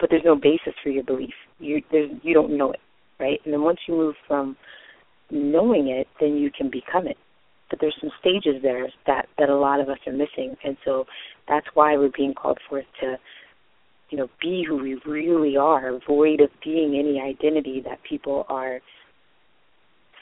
but 0.00 0.08
there's 0.10 0.24
no 0.24 0.34
basis 0.34 0.74
for 0.82 0.88
your 0.88 1.04
belief 1.04 1.34
you 1.60 1.80
there's 1.92 2.10
you 2.22 2.34
don't 2.34 2.56
know 2.56 2.72
it 2.72 2.80
right 3.20 3.40
and 3.44 3.52
then 3.52 3.62
once 3.62 3.78
you 3.86 3.94
move 3.94 4.14
from 4.26 4.56
knowing 5.32 5.88
it 5.88 6.06
then 6.20 6.36
you 6.36 6.50
can 6.56 6.70
become 6.70 7.08
it 7.08 7.16
but 7.70 7.80
there's 7.80 7.96
some 8.00 8.10
stages 8.20 8.62
there 8.62 8.86
that 9.06 9.26
that 9.38 9.48
a 9.48 9.56
lot 9.56 9.80
of 9.80 9.88
us 9.88 9.98
are 10.06 10.12
missing 10.12 10.54
and 10.62 10.76
so 10.84 11.04
that's 11.48 11.66
why 11.74 11.96
we're 11.96 12.10
being 12.16 12.34
called 12.34 12.58
forth 12.68 12.84
to 13.00 13.16
you 14.12 14.18
know, 14.18 14.28
be 14.40 14.62
who 14.68 14.76
we 14.76 15.00
really 15.06 15.56
are, 15.56 15.98
void 16.06 16.42
of 16.42 16.50
being 16.62 16.96
any 16.98 17.18
identity 17.18 17.82
that 17.86 17.98
people 18.08 18.44
are 18.50 18.80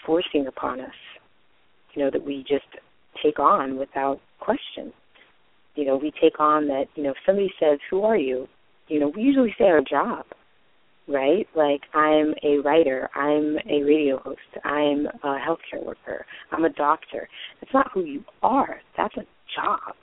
forcing 0.06 0.46
upon 0.46 0.80
us. 0.80 0.94
You 1.94 2.04
know, 2.04 2.10
that 2.12 2.24
we 2.24 2.44
just 2.48 2.66
take 3.20 3.40
on 3.40 3.76
without 3.76 4.20
question. 4.38 4.92
You 5.74 5.86
know, 5.86 5.96
we 5.96 6.12
take 6.22 6.38
on 6.38 6.68
that, 6.68 6.84
you 6.94 7.02
know, 7.02 7.10
if 7.10 7.16
somebody 7.26 7.52
says, 7.58 7.80
Who 7.90 8.04
are 8.04 8.16
you? 8.16 8.46
You 8.86 9.00
know, 9.00 9.12
we 9.14 9.22
usually 9.22 9.54
say 9.58 9.64
our 9.64 9.80
job, 9.80 10.24
right? 11.10 11.46
Like, 11.56 11.82
I'm 11.94 12.34
a 12.42 12.58
writer, 12.64 13.08
I'm 13.14 13.56
a 13.68 13.82
radio 13.82 14.18
host, 14.18 14.40
I'm 14.64 15.06
a 15.22 15.38
healthcare 15.38 15.84
worker, 15.84 16.24
I'm 16.52 16.64
a 16.64 16.70
doctor. 16.70 17.28
It's 17.60 17.72
not 17.74 17.90
who 17.92 18.04
you 18.04 18.24
are, 18.42 18.80
that's 18.96 19.16
a 19.16 19.26
job 19.54 19.94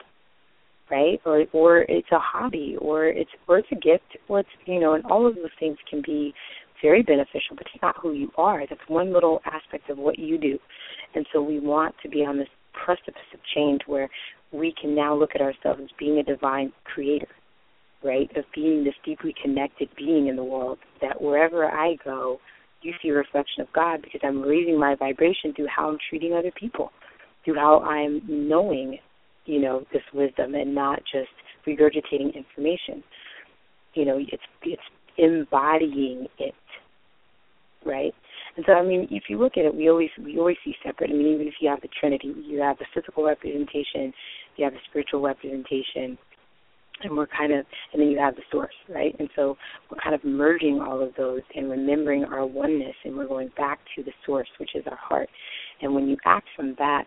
right? 0.90 1.20
Or 1.24 1.44
or 1.52 1.78
it's 1.82 2.08
a 2.12 2.18
hobby, 2.18 2.76
or 2.80 3.06
it's 3.06 3.30
or 3.46 3.58
it's 3.58 3.68
a 3.72 3.74
gift, 3.74 4.16
or 4.28 4.40
it's 4.40 4.48
you 4.66 4.80
know, 4.80 4.94
and 4.94 5.04
all 5.06 5.26
of 5.26 5.34
those 5.34 5.50
things 5.58 5.76
can 5.88 6.02
be 6.04 6.32
very 6.82 7.02
beneficial, 7.02 7.56
but 7.56 7.66
it's 7.72 7.82
not 7.82 7.96
who 8.00 8.12
you 8.12 8.30
are. 8.36 8.62
That's 8.68 8.80
one 8.88 9.12
little 9.12 9.40
aspect 9.44 9.90
of 9.90 9.98
what 9.98 10.18
you 10.18 10.38
do, 10.38 10.58
and 11.14 11.26
so 11.32 11.42
we 11.42 11.60
want 11.60 11.94
to 12.02 12.08
be 12.08 12.20
on 12.20 12.38
this 12.38 12.48
precipice 12.72 13.28
of 13.34 13.40
change 13.54 13.80
where 13.86 14.08
we 14.52 14.74
can 14.80 14.94
now 14.94 15.14
look 15.14 15.30
at 15.34 15.40
ourselves 15.40 15.80
as 15.82 15.88
being 15.98 16.18
a 16.18 16.22
divine 16.22 16.72
creator, 16.84 17.28
right? 18.02 18.30
Of 18.36 18.44
being 18.54 18.84
this 18.84 18.94
deeply 19.04 19.34
connected 19.42 19.88
being 19.96 20.28
in 20.28 20.36
the 20.36 20.44
world. 20.44 20.78
That 21.00 21.20
wherever 21.20 21.66
I 21.66 21.96
go, 22.04 22.38
you 22.82 22.92
see 23.02 23.08
a 23.08 23.14
reflection 23.14 23.62
of 23.62 23.72
God 23.72 24.02
because 24.02 24.20
I'm 24.22 24.42
raising 24.42 24.78
my 24.78 24.94
vibration 24.94 25.52
through 25.54 25.68
how 25.74 25.88
I'm 25.88 25.98
treating 26.08 26.32
other 26.32 26.52
people, 26.58 26.90
through 27.44 27.56
how 27.56 27.80
I'm 27.80 28.22
knowing 28.26 28.98
you 29.48 29.60
know 29.60 29.82
this 29.92 30.02
wisdom 30.12 30.54
and 30.54 30.74
not 30.74 31.00
just 31.10 31.30
regurgitating 31.66 32.34
information 32.34 33.02
you 33.94 34.04
know 34.04 34.18
it's 34.18 34.42
it's 34.62 34.82
embodying 35.16 36.26
it 36.38 36.54
right 37.84 38.14
and 38.56 38.64
so 38.66 38.72
i 38.72 38.84
mean 38.84 39.08
if 39.10 39.24
you 39.28 39.38
look 39.38 39.54
at 39.56 39.64
it 39.64 39.74
we 39.74 39.88
always 39.88 40.10
we 40.22 40.38
always 40.38 40.56
see 40.64 40.74
separate 40.84 41.10
i 41.10 41.12
mean 41.12 41.34
even 41.34 41.48
if 41.48 41.54
you 41.60 41.68
have 41.68 41.80
the 41.80 41.88
trinity 41.98 42.32
you 42.46 42.60
have 42.60 42.78
the 42.78 42.86
physical 42.94 43.24
representation 43.24 44.12
you 44.56 44.64
have 44.64 44.74
the 44.74 44.80
spiritual 44.88 45.22
representation 45.22 46.18
and 47.02 47.16
we're 47.16 47.26
kind 47.26 47.52
of 47.52 47.64
and 47.92 48.02
then 48.02 48.08
you 48.08 48.18
have 48.18 48.34
the 48.36 48.42
source 48.50 48.74
right 48.88 49.14
and 49.18 49.28
so 49.36 49.56
we're 49.90 50.00
kind 50.02 50.14
of 50.14 50.24
merging 50.24 50.80
all 50.80 51.02
of 51.02 51.10
those 51.16 51.40
and 51.54 51.70
remembering 51.70 52.24
our 52.24 52.46
oneness 52.46 52.94
and 53.04 53.16
we're 53.16 53.28
going 53.28 53.50
back 53.56 53.78
to 53.96 54.02
the 54.02 54.12
source 54.26 54.48
which 54.58 54.70
is 54.74 54.84
our 54.90 54.98
heart 55.00 55.28
and 55.82 55.94
when 55.94 56.08
you 56.08 56.16
act 56.24 56.46
from 56.56 56.74
that 56.78 57.04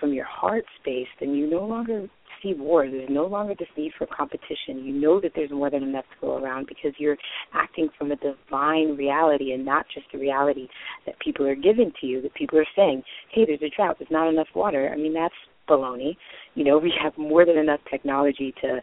from 0.00 0.12
your 0.12 0.24
heart 0.24 0.64
space, 0.80 1.06
then 1.20 1.34
you 1.34 1.48
no 1.48 1.64
longer 1.64 2.06
see 2.42 2.54
war. 2.54 2.88
There's 2.88 3.10
no 3.10 3.26
longer 3.26 3.54
this 3.58 3.68
need 3.76 3.92
for 3.98 4.06
competition. 4.06 4.84
You 4.84 4.92
know 4.92 5.20
that 5.20 5.32
there's 5.34 5.50
more 5.50 5.70
than 5.70 5.82
enough 5.82 6.04
to 6.04 6.26
go 6.26 6.36
around 6.36 6.66
because 6.68 6.92
you're 6.98 7.16
acting 7.54 7.88
from 7.98 8.12
a 8.12 8.16
divine 8.16 8.96
reality 8.96 9.52
and 9.52 9.64
not 9.64 9.86
just 9.92 10.06
a 10.14 10.18
reality 10.18 10.68
that 11.06 11.18
people 11.20 11.46
are 11.46 11.56
giving 11.56 11.92
to 12.00 12.06
you, 12.06 12.22
that 12.22 12.34
people 12.34 12.58
are 12.58 12.66
saying, 12.76 13.02
hey, 13.32 13.44
there's 13.46 13.62
a 13.62 13.74
drought, 13.74 13.96
there's 13.98 14.10
not 14.10 14.28
enough 14.28 14.48
water. 14.54 14.90
I 14.92 14.96
mean, 14.96 15.14
that's 15.14 15.34
baloney. 15.68 16.16
You 16.54 16.64
know, 16.64 16.78
we 16.78 16.92
have 17.02 17.16
more 17.18 17.44
than 17.44 17.58
enough 17.58 17.80
technology 17.90 18.54
to 18.62 18.80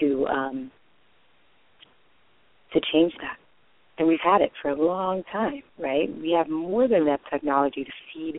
to 0.00 0.26
um 0.26 0.70
to 2.72 2.80
change 2.92 3.12
that. 3.20 3.36
And 3.98 4.08
we've 4.08 4.18
had 4.22 4.40
it 4.40 4.52
for 4.62 4.70
a 4.70 4.74
long 4.74 5.22
time, 5.30 5.62
right? 5.78 6.08
We 6.20 6.30
have 6.32 6.48
more 6.48 6.88
than 6.88 7.02
enough 7.02 7.20
technology 7.30 7.84
to 7.84 7.90
feed 8.12 8.38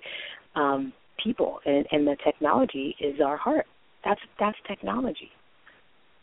um 0.55 0.93
people, 1.23 1.59
and, 1.65 1.85
and 1.91 2.07
the 2.07 2.17
technology 2.23 2.95
is 2.99 3.21
our 3.23 3.37
heart. 3.37 3.65
That's 4.03 4.21
that's 4.39 4.57
technology, 4.67 5.29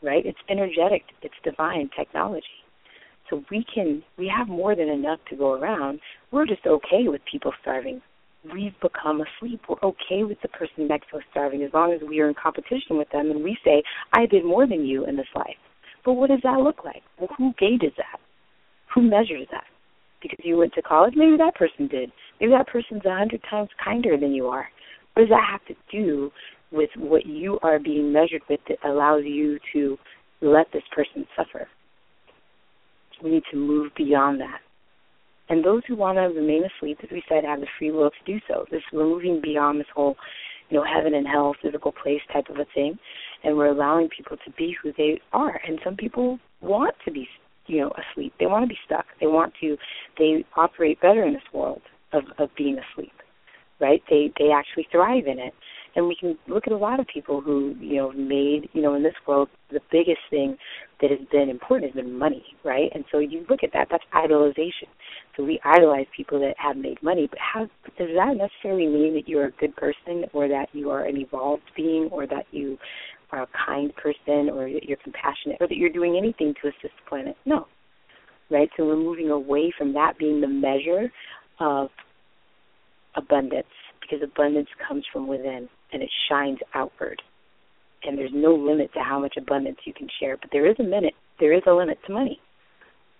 right? 0.03 0.25
It's 0.25 0.39
energetic. 0.49 1.03
It's 1.23 1.35
divine 1.45 1.91
technology. 1.97 2.45
So 3.31 3.45
we 3.51 3.65
can 3.73 4.03
we 4.17 4.33
have 4.35 4.49
more 4.49 4.75
than 4.75 4.89
enough 4.89 5.21
to 5.31 5.37
go 5.37 5.53
around. 5.53 6.01
We're 6.33 6.47
just 6.47 6.67
okay 6.67 7.07
with 7.07 7.21
people 7.31 7.53
starving. 7.61 8.01
We've 8.53 8.75
become 8.81 9.21
asleep. 9.21 9.63
We're 9.69 9.89
okay 9.91 10.25
with 10.25 10.39
the 10.43 10.49
person 10.49 10.89
next 10.89 11.11
to 11.11 11.19
us 11.19 11.23
starving 11.31 11.63
as 11.63 11.71
long 11.75 11.93
as 11.93 12.01
we 12.07 12.21
are 12.21 12.29
in 12.29 12.35
competition 12.35 12.97
with 12.97 13.09
them 13.11 13.31
and 13.31 13.43
we 13.45 13.57
say, 13.65 13.83
I 14.13 14.27
did 14.27 14.45
more 14.45 14.67
than 14.67 14.85
you 14.87 15.07
in 15.07 15.17
this 15.17 15.27
life. 15.35 15.57
But 16.05 16.15
what 16.15 16.31
does 16.31 16.41
that 16.45 16.61
look 16.61 16.85
like? 16.85 17.03
Well, 17.19 17.29
who 17.37 17.53
gauges 17.59 17.93
that? 17.97 18.21
Who 18.95 19.03
measures 19.03 19.47
that? 19.51 19.65
Because 20.23 20.39
you 20.43 20.57
went 20.57 20.73
to 20.75 20.83
college, 20.83 21.15
maybe 21.17 21.37
that 21.37 21.55
person 21.55 21.89
did. 21.89 22.11
Maybe 22.41 22.53
that 22.53 22.69
person's 22.69 23.05
a 23.05 23.11
hundred 23.11 23.43
times 23.51 23.69
kinder 23.85 24.17
than 24.17 24.33
you 24.33 24.47
are. 24.47 24.69
What 25.15 25.25
does 25.25 25.31
that 25.31 25.49
have 25.51 25.65
to 25.67 25.75
do 25.91 26.31
with 26.71 26.91
what 26.97 27.27
you 27.27 27.59
are 27.63 27.79
being 27.79 28.13
measured 28.13 28.43
with 28.49 28.61
that 28.69 28.79
allows 28.89 29.25
you 29.25 29.59
to 29.73 29.99
let 30.41 30.67
this 30.73 30.83
person 30.95 31.27
suffer? 31.37 31.69
We 33.23 33.31
need 33.31 33.43
to 33.51 33.57
move 33.57 33.93
beyond 33.97 34.41
that. 34.41 34.61
And 35.49 35.65
those 35.65 35.83
who 35.87 35.97
want 35.97 36.17
to 36.17 36.23
remain 36.23 36.65
asleep, 36.65 36.99
as 37.03 37.11
we 37.11 37.23
said, 37.29 37.45
have 37.45 37.61
the 37.61 37.67
free 37.79 37.91
will 37.91 38.11
to 38.11 38.33
do 38.33 38.39
so. 38.49 38.65
This 38.71 38.83
we're 38.93 39.05
moving 39.05 39.41
beyond 39.43 39.81
this 39.81 39.87
whole, 39.95 40.17
you 40.69 40.77
know, 40.77 40.85
heaven 40.85 41.15
and 41.15 41.27
hell, 41.27 41.55
physical 41.63 41.93
place 41.93 42.21
type 42.33 42.49
of 42.51 42.57
a 42.57 42.67
thing, 42.75 42.99
and 43.45 43.57
we're 43.57 43.69
allowing 43.69 44.09
people 44.15 44.37
to 44.45 44.51
be 44.53 44.77
who 44.83 44.93
they 44.99 45.21
are. 45.33 45.61
And 45.67 45.79
some 45.83 45.97
people 45.97 46.39
want 46.61 46.95
to 47.05 47.11
be, 47.11 47.27
you 47.67 47.81
know, 47.81 47.93
asleep. 48.13 48.35
They 48.39 48.47
want 48.47 48.65
to 48.65 48.69
be 48.69 48.79
stuck. 48.85 49.07
They 49.21 49.27
want 49.27 49.55
to. 49.61 49.77
They 50.19 50.45
operate 50.57 51.01
better 51.01 51.25
in 51.25 51.33
this 51.33 51.43
world 51.53 51.83
of 52.13 52.25
of 52.39 52.51
being 52.57 52.79
asleep 52.79 53.13
right? 53.81 54.03
They 54.09 54.33
they 54.39 54.51
actually 54.51 54.87
thrive 54.91 55.27
in 55.27 55.39
it. 55.39 55.55
And 55.97 56.07
we 56.07 56.17
can 56.19 56.39
look 56.47 56.67
at 56.67 56.73
a 56.73 56.77
lot 56.77 57.01
of 57.01 57.07
people 57.13 57.41
who, 57.41 57.75
you 57.81 57.97
know, 57.97 58.13
made, 58.13 58.69
you 58.73 58.83
know, 58.83 58.95
in 58.95 59.03
this 59.03 59.15
world, 59.27 59.49
the 59.71 59.81
biggest 59.91 60.21
thing 60.31 60.57
that 61.01 61.11
has 61.11 61.21
been 61.33 61.49
important 61.49 61.93
has 61.93 62.03
been 62.03 62.19
money, 62.19 62.45
right? 62.65 62.91
And 62.95 63.05
so 63.11 63.19
you 63.19 63.45
look 63.49 63.61
at 63.63 63.71
that, 63.73 63.89
that's 63.91 64.05
idolization. 64.15 64.89
So 65.37 65.45
we 65.45 65.61
idolize 65.65 66.07
people 66.17 66.41
that 66.41 66.55
have 66.59 66.77
made 66.77 67.03
money, 67.03 67.27
but 67.29 67.39
how 67.39 67.69
does 67.97 68.09
that 68.15 68.37
necessarily 68.37 68.87
mean 68.87 69.15
that 69.15 69.29
you're 69.29 69.47
a 69.47 69.53
good 69.53 69.75
person 69.77 70.25
or 70.33 70.49
that 70.49 70.69
you 70.73 70.91
are 70.91 71.05
an 71.05 71.17
evolved 71.17 71.71
being 71.77 72.09
or 72.13 72.27
that 72.27 72.47
you 72.51 72.79
are 73.31 73.43
a 73.43 73.49
kind 73.67 73.93
person 73.97 74.51
or 74.51 74.71
that 74.71 74.85
you're 74.85 74.99
compassionate 75.03 75.59
or 75.61 75.69
that 75.69 75.77
you're 75.77 75.91
doing 75.91 76.17
anything 76.17 76.55
to 76.63 76.69
assist 76.69 76.95
the 77.05 77.09
planet? 77.09 77.37
No. 77.45 77.67
Right? 78.51 78.71
So 78.77 78.87
we're 78.87 78.97
moving 78.97 79.31
away 79.31 79.73
from 79.77 79.93
that 79.95 80.19
being 80.19 80.41
the 80.41 80.49
measure 80.49 81.13
of 81.61 81.89
abundance 83.15 83.67
because 84.01 84.23
abundance 84.23 84.69
comes 84.87 85.05
from 85.13 85.27
within 85.27 85.69
and 85.93 86.03
it 86.03 86.11
shines 86.29 86.59
outward. 86.75 87.21
And 88.05 88.17
there's 88.17 88.31
no 88.33 88.55
limit 88.55 88.93
to 88.95 89.01
how 89.01 89.19
much 89.19 89.37
abundance 89.37 89.79
you 89.85 89.93
can 89.93 90.09
share, 90.21 90.37
but 90.37 90.51
there 90.53 90.71
is 90.71 90.77
a 90.79 90.83
limit. 90.83 91.15
There 91.41 91.53
is 91.53 91.63
a 91.67 91.73
limit 91.73 91.99
to 92.07 92.13
money. 92.13 92.41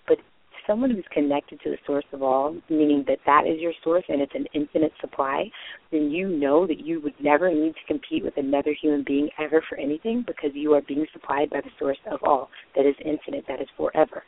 But 0.07 0.19
someone 0.67 0.91
who's 0.91 1.05
connected 1.13 1.61
to 1.63 1.71
the 1.71 1.79
source 1.87 2.05
of 2.13 2.23
all, 2.23 2.55
meaning 2.69 3.05
that 3.09 3.19
that 3.27 3.45
is 3.47 3.61
your 3.61 3.73
source 3.83 4.05
and 4.09 4.21
it's 4.21 4.35
an 4.35 4.47
infinite 4.55 4.93
supply, 5.01 5.51
then 5.91 6.11
you 6.11 6.29
know 6.29 6.67
that 6.67 6.79
you 6.85 7.01
would 7.01 7.15
never 7.21 7.53
need 7.53 7.75
to 7.75 7.87
compete 7.93 8.23
with 8.23 8.37
another 8.37 8.75
human 8.81 9.03
being 9.05 9.31
ever 9.39 9.63
for 9.69 9.79
anything 9.79 10.25
because 10.27 10.51
you 10.55 10.75
are 10.75 10.83
being 10.83 11.07
supplied 11.13 11.51
by 11.51 11.61
the 11.61 11.71
source 11.79 11.99
of 12.11 12.21
all 12.23 12.51
that 12.77 12.87
is 12.87 12.95
infinite, 13.05 13.45
that 13.49 13.61
is 13.61 13.69
forever. 13.77 14.23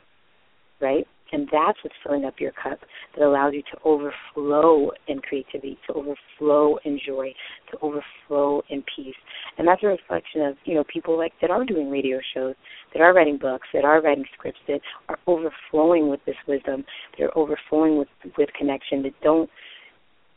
Right? 0.81 1.07
And 1.31 1.47
that's 1.51 1.77
what's 1.83 1.95
filling 2.03 2.25
up 2.25 2.35
your 2.39 2.51
cup 2.51 2.79
that 3.15 3.25
allows 3.25 3.53
you 3.53 3.61
to 3.71 3.77
overflow 3.85 4.91
in 5.07 5.19
creativity, 5.19 5.77
to 5.87 5.93
overflow 5.93 6.77
in 6.83 6.99
joy, 7.05 7.33
to 7.71 7.77
overflow 7.81 8.61
in 8.69 8.83
peace. 8.95 9.15
And 9.57 9.67
that's 9.67 9.83
a 9.83 9.87
reflection 9.87 10.41
of, 10.41 10.55
you 10.65 10.75
know, 10.75 10.83
people 10.91 11.17
like 11.17 11.33
that 11.41 11.49
are 11.49 11.63
doing 11.63 11.89
radio 11.89 12.19
shows, 12.33 12.55
that 12.93 13.01
are 13.01 13.13
writing 13.13 13.37
books, 13.37 13.67
that 13.73 13.85
are 13.85 14.01
writing 14.01 14.25
scripts, 14.37 14.59
that 14.67 14.81
are 15.09 15.19
overflowing 15.27 16.09
with 16.09 16.19
this 16.25 16.35
wisdom, 16.47 16.83
that 17.17 17.25
are 17.25 17.37
overflowing 17.37 17.97
with 17.97 18.07
with 18.37 18.49
connection, 18.57 19.01
that 19.03 19.13
don't 19.23 19.49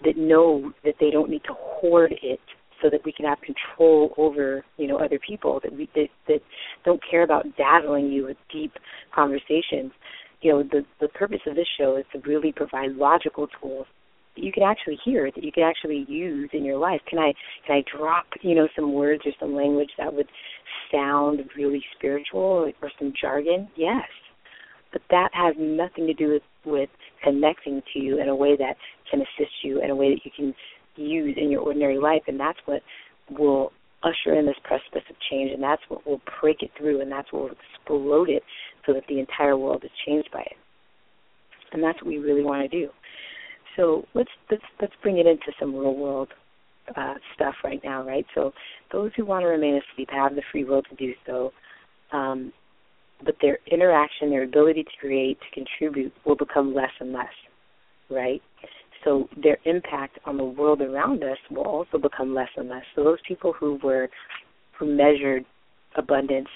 that 0.04 0.16
know 0.16 0.72
that 0.84 0.94
they 1.00 1.10
don't 1.10 1.30
need 1.30 1.42
to 1.44 1.54
hoard 1.54 2.14
it 2.22 2.40
so 2.82 2.90
that 2.90 3.04
we 3.04 3.12
can 3.12 3.24
have 3.24 3.38
control 3.40 4.12
over 4.18 4.64
you 4.76 4.86
know 4.86 4.98
other 4.98 5.18
people 5.18 5.60
that 5.62 5.72
we 5.72 5.88
that, 5.94 6.08
that 6.28 6.40
don't 6.84 7.00
care 7.08 7.22
about 7.22 7.46
dazzling 7.56 8.10
you 8.10 8.24
with 8.24 8.36
deep 8.52 8.72
conversations 9.14 9.92
you 10.44 10.52
know 10.52 10.62
the 10.62 10.84
the 11.00 11.08
purpose 11.08 11.40
of 11.46 11.56
this 11.56 11.66
show 11.78 11.96
is 11.96 12.04
to 12.12 12.20
really 12.28 12.52
provide 12.52 12.92
logical 12.92 13.48
tools 13.60 13.86
that 14.36 14.44
you 14.44 14.52
can 14.52 14.62
actually 14.62 14.98
hear 15.04 15.30
that 15.34 15.42
you 15.42 15.50
can 15.50 15.62
actually 15.62 16.04
use 16.06 16.50
in 16.52 16.64
your 16.64 16.78
life. 16.78 17.00
Can 17.08 17.18
i 17.18 17.32
can 17.66 17.76
i 17.76 17.96
drop 17.96 18.26
you 18.42 18.54
know 18.54 18.68
some 18.76 18.92
words 18.92 19.22
or 19.24 19.32
some 19.40 19.54
language 19.54 19.90
that 19.98 20.12
would 20.12 20.28
sound 20.92 21.40
really 21.56 21.82
spiritual 21.96 22.70
or 22.80 22.90
some 22.98 23.12
jargon? 23.18 23.68
Yes. 23.74 24.04
But 24.92 25.02
that 25.10 25.30
has 25.32 25.54
nothing 25.58 26.06
to 26.06 26.14
do 26.14 26.32
with 26.32 26.42
with 26.64 26.90
connecting 27.22 27.82
to 27.94 27.98
you 27.98 28.20
in 28.20 28.28
a 28.28 28.36
way 28.36 28.56
that 28.56 28.76
can 29.10 29.20
assist 29.20 29.52
you 29.62 29.82
in 29.82 29.90
a 29.90 29.96
way 29.96 30.10
that 30.10 30.20
you 30.24 30.30
can 30.36 30.54
use 30.96 31.36
in 31.40 31.50
your 31.50 31.62
ordinary 31.62 31.98
life 31.98 32.22
and 32.28 32.38
that's 32.38 32.58
what 32.66 32.82
will 33.30 33.72
usher 34.02 34.38
in 34.38 34.44
this 34.44 34.54
precipice 34.62 35.02
of 35.08 35.16
change 35.30 35.50
and 35.52 35.62
that's 35.62 35.82
what 35.88 36.06
will 36.06 36.20
break 36.40 36.62
it 36.62 36.70
through 36.78 37.00
and 37.00 37.10
that's 37.10 37.32
what 37.32 37.42
will 37.42 37.50
explode 37.50 38.28
it 38.28 38.42
so 38.86 38.92
that 38.92 39.04
the 39.08 39.18
entire 39.18 39.56
world 39.56 39.82
is 39.84 39.90
changed 40.06 40.30
by 40.32 40.40
it. 40.40 40.56
And 41.72 41.82
that's 41.82 42.00
what 42.00 42.06
we 42.06 42.18
really 42.18 42.44
want 42.44 42.68
to 42.70 42.80
do. 42.80 42.88
So 43.76 44.06
let's 44.14 44.30
let's 44.50 44.62
let's 44.80 44.92
bring 45.02 45.18
it 45.18 45.26
into 45.26 45.52
some 45.58 45.74
real 45.74 45.94
world 45.94 46.28
uh, 46.96 47.14
stuff 47.34 47.54
right 47.64 47.80
now, 47.82 48.06
right? 48.06 48.26
So 48.34 48.52
those 48.92 49.10
who 49.16 49.24
want 49.24 49.42
to 49.42 49.48
remain 49.48 49.80
asleep 49.92 50.08
have 50.12 50.34
the 50.34 50.42
free 50.52 50.64
will 50.64 50.82
to 50.82 50.94
do 50.96 51.12
so, 51.26 51.50
um, 52.12 52.52
but 53.24 53.36
their 53.40 53.58
interaction, 53.70 54.30
their 54.30 54.44
ability 54.44 54.84
to 54.84 54.90
create, 55.00 55.38
to 55.40 55.54
contribute, 55.54 56.12
will 56.24 56.36
become 56.36 56.74
less 56.74 56.90
and 57.00 57.12
less, 57.12 57.26
right? 58.10 58.42
So 59.04 59.28
their 59.42 59.58
impact 59.64 60.18
on 60.24 60.36
the 60.36 60.44
world 60.44 60.80
around 60.80 61.22
us 61.22 61.38
will 61.50 61.66
also 61.66 61.98
become 61.98 62.34
less 62.34 62.48
and 62.56 62.68
less. 62.68 62.84
So 62.94 63.04
those 63.04 63.18
people 63.26 63.52
who 63.52 63.78
were 63.82 64.08
who 64.78 64.86
measured 64.86 65.44
abundance 65.96 66.48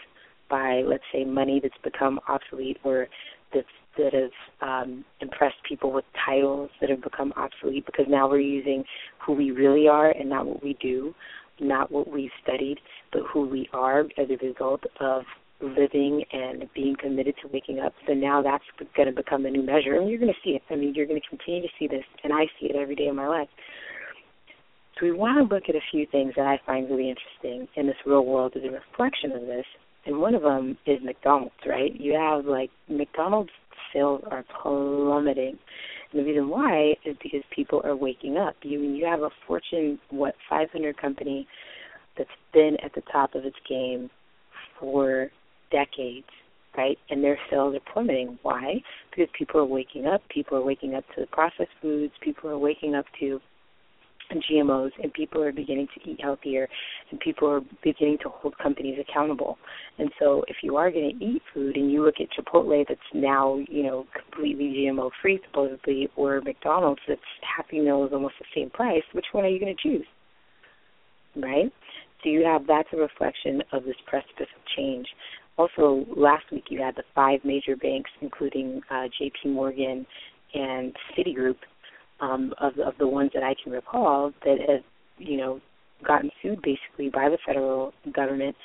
by, 0.48 0.82
let's 0.86 1.04
say, 1.12 1.24
money 1.24 1.60
that's 1.62 1.74
become 1.82 2.20
obsolete 2.28 2.78
or 2.84 3.08
that's 3.54 3.66
that 3.96 4.12
have 4.14 4.30
um, 4.62 5.04
impressed 5.20 5.56
people 5.68 5.92
with 5.92 6.04
titles 6.24 6.70
that 6.80 6.88
have 6.88 7.02
become 7.02 7.32
obsolete 7.36 7.84
because 7.84 8.06
now 8.08 8.28
we're 8.28 8.38
using 8.38 8.84
who 9.24 9.32
we 9.32 9.50
really 9.50 9.88
are 9.88 10.10
and 10.10 10.28
not 10.28 10.46
what 10.46 10.62
we 10.62 10.76
do, 10.80 11.12
not 11.60 11.90
what 11.90 12.08
we've 12.08 12.30
studied, 12.42 12.78
but 13.12 13.22
who 13.32 13.48
we 13.48 13.68
are 13.72 14.02
as 14.16 14.28
a 14.30 14.46
result 14.46 14.84
of 15.00 15.24
living 15.60 16.22
and 16.32 16.68
being 16.74 16.94
committed 17.00 17.34
to 17.42 17.48
waking 17.52 17.80
up. 17.80 17.92
So 18.06 18.14
now 18.14 18.42
that's 18.42 18.64
going 18.96 19.08
to 19.08 19.14
become 19.14 19.44
a 19.46 19.50
new 19.50 19.62
measure, 19.62 19.96
and 19.96 20.08
you're 20.08 20.20
going 20.20 20.32
to 20.32 20.40
see 20.44 20.50
it. 20.50 20.62
I 20.70 20.76
mean, 20.76 20.94
you're 20.94 21.06
going 21.06 21.20
to 21.20 21.28
continue 21.28 21.62
to 21.62 21.68
see 21.78 21.88
this, 21.88 22.04
and 22.22 22.32
I 22.32 22.44
see 22.60 22.66
it 22.66 22.76
every 22.76 22.94
day 22.94 23.08
of 23.08 23.16
my 23.16 23.26
life. 23.26 23.48
So 24.98 25.06
we 25.06 25.12
want 25.12 25.38
to 25.38 25.54
look 25.54 25.64
at 25.68 25.74
a 25.74 25.80
few 25.90 26.06
things 26.10 26.32
that 26.36 26.46
I 26.46 26.60
find 26.64 26.88
really 26.88 27.08
interesting 27.08 27.68
in 27.76 27.86
this 27.86 27.96
real 28.06 28.24
world 28.24 28.54
as 28.56 28.62
a 28.62 28.70
reflection 28.70 29.32
of 29.32 29.42
this 29.42 29.66
and 30.08 30.18
one 30.18 30.34
of 30.34 30.42
them 30.42 30.76
is 30.86 30.98
McDonald's, 31.04 31.54
right? 31.66 31.94
You 31.94 32.14
have 32.14 32.46
like 32.46 32.70
McDonald's 32.88 33.50
sales 33.92 34.22
are 34.30 34.44
plummeting. 34.62 35.58
And 36.10 36.20
the 36.20 36.24
reason 36.24 36.48
why 36.48 36.94
is 37.04 37.14
because 37.22 37.42
people 37.54 37.82
are 37.84 37.94
waking 37.94 38.38
up. 38.38 38.56
You 38.62 38.80
you 38.80 39.04
have 39.04 39.20
a 39.20 39.28
Fortune 39.46 39.98
what 40.08 40.34
500 40.48 40.96
company 40.96 41.46
that's 42.16 42.30
been 42.54 42.78
at 42.82 42.94
the 42.94 43.02
top 43.12 43.34
of 43.34 43.44
its 43.44 43.56
game 43.68 44.08
for 44.80 45.28
decades, 45.70 46.26
right? 46.74 46.96
And 47.10 47.22
their 47.22 47.38
sales 47.50 47.74
are 47.74 47.92
plummeting. 47.92 48.38
Why? 48.42 48.80
Because 49.10 49.28
people 49.38 49.60
are 49.60 49.66
waking 49.66 50.06
up. 50.06 50.22
People 50.30 50.56
are 50.56 50.64
waking 50.64 50.94
up 50.94 51.04
to 51.14 51.20
the 51.20 51.26
processed 51.26 51.68
foods. 51.82 52.14
People 52.22 52.48
are 52.48 52.58
waking 52.58 52.94
up 52.94 53.04
to 53.20 53.40
GMOs, 54.36 54.90
and 55.02 55.12
people 55.12 55.42
are 55.42 55.52
beginning 55.52 55.88
to 55.94 56.10
eat 56.10 56.20
healthier, 56.20 56.68
and 57.10 57.18
people 57.20 57.48
are 57.48 57.60
beginning 57.82 58.18
to 58.22 58.28
hold 58.28 58.56
companies 58.58 58.98
accountable. 59.00 59.58
And 59.98 60.10
so, 60.18 60.44
if 60.48 60.56
you 60.62 60.76
are 60.76 60.90
going 60.90 61.18
to 61.18 61.24
eat 61.24 61.42
food, 61.54 61.76
and 61.76 61.90
you 61.90 62.04
look 62.04 62.16
at 62.20 62.28
Chipotle, 62.32 62.84
that's 62.88 63.00
now 63.14 63.58
you 63.68 63.82
know 63.84 64.06
completely 64.12 64.66
GMO 64.66 65.10
free 65.22 65.40
supposedly, 65.46 66.08
or 66.16 66.40
McDonald's, 66.40 67.00
that's 67.08 67.20
Happy 67.56 67.80
Meal 67.80 68.04
is 68.04 68.12
almost 68.12 68.34
the 68.38 68.46
same 68.54 68.70
price. 68.70 69.02
Which 69.12 69.26
one 69.32 69.44
are 69.44 69.48
you 69.48 69.60
going 69.60 69.74
to 69.74 69.82
choose? 69.82 70.06
Right. 71.36 71.72
So 72.22 72.30
you 72.30 72.44
have 72.44 72.66
that's 72.66 72.88
a 72.92 72.96
reflection 72.96 73.62
of 73.72 73.84
this 73.84 73.96
precipice 74.06 74.48
of 74.56 74.62
change. 74.76 75.06
Also, 75.56 76.04
last 76.16 76.44
week 76.52 76.64
you 76.68 76.80
had 76.80 76.94
the 76.96 77.02
five 77.14 77.40
major 77.44 77.76
banks, 77.76 78.10
including 78.20 78.80
uh, 78.90 79.04
J.P. 79.18 79.50
Morgan 79.50 80.06
and 80.54 80.94
Citigroup, 81.16 81.56
um, 82.20 82.52
of 82.60 82.78
of 82.78 82.94
the 82.98 83.06
ones 83.06 83.30
that 83.34 83.42
I 83.42 83.54
can 83.62 83.72
recall 83.72 84.32
that 84.44 84.58
have 84.68 84.82
you 85.18 85.36
know 85.36 85.60
gotten 86.06 86.30
sued 86.42 86.62
basically 86.62 87.10
by 87.10 87.28
the 87.28 87.38
federal 87.46 87.92
government 88.14 88.56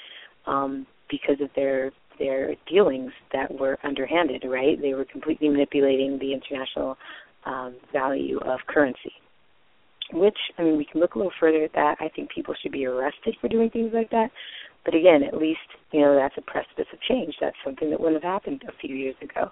um, 0.45 0.85
because 1.09 1.41
of 1.41 1.49
their 1.55 1.91
their 2.19 2.55
dealings 2.69 3.11
that 3.31 3.51
were 3.59 3.77
underhanded. 3.83 4.43
Right, 4.47 4.79
they 4.81 4.93
were 4.93 5.05
completely 5.05 5.49
manipulating 5.49 6.19
the 6.19 6.33
international 6.33 6.97
um, 7.45 7.75
value 7.91 8.39
of 8.39 8.59
currency. 8.67 9.13
Which 10.11 10.37
I 10.57 10.63
mean, 10.63 10.77
we 10.77 10.85
can 10.85 10.99
look 11.01 11.15
a 11.15 11.17
little 11.17 11.33
further 11.39 11.63
at 11.63 11.73
that. 11.73 11.95
I 11.99 12.09
think 12.09 12.29
people 12.29 12.53
should 12.61 12.71
be 12.71 12.85
arrested 12.85 13.35
for 13.41 13.47
doing 13.47 13.69
things 13.69 13.91
like 13.93 14.09
that. 14.11 14.29
But 14.85 14.95
again, 14.95 15.23
at 15.23 15.37
least 15.37 15.59
you 15.91 16.01
know 16.01 16.15
that's 16.15 16.37
a 16.37 16.41
precipice 16.41 16.91
of 16.91 17.01
change. 17.01 17.33
That's 17.39 17.55
something 17.63 17.89
that 17.89 17.99
wouldn't 17.99 18.21
have 18.21 18.31
happened 18.31 18.63
a 18.67 18.77
few 18.79 18.95
years 18.95 19.15
ago. 19.21 19.49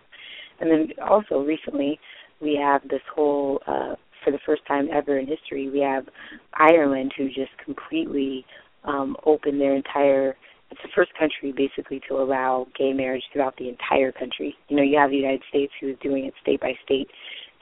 And 0.60 0.70
then 0.70 0.90
also 1.10 1.42
recently, 1.42 2.00
we 2.42 2.60
have 2.62 2.82
this 2.90 3.02
whole 3.14 3.62
uh, 3.68 3.96
for 4.24 4.32
the 4.32 4.40
first 4.46 4.66
time 4.68 4.88
ever 4.92 5.18
in 5.18 5.28
history 5.28 5.70
we 5.70 5.80
have 5.80 6.06
Ireland 6.54 7.14
who 7.18 7.28
just 7.28 7.52
completely 7.64 8.46
um, 8.84 9.16
opened 9.26 9.60
their 9.60 9.76
entire 9.76 10.36
it's 10.70 10.82
the 10.84 10.90
first 10.96 11.12
country 11.20 11.54
basically 11.56 12.02
to 12.08 12.16
allow 12.16 12.66
gay 12.78 12.94
marriage 12.94 13.24
throughout 13.34 13.58
the 13.58 13.68
entire 13.68 14.14
country. 14.14 14.56
You 14.70 14.78
know, 14.78 14.84
you 14.84 14.98
have 14.98 15.10
the 15.10 15.18
United 15.18 15.42
States 15.50 15.74
who 15.82 15.90
is 15.90 15.98
doing 16.02 16.24
it 16.24 16.34
state 16.42 16.62
by 16.62 16.72
state 16.86 17.10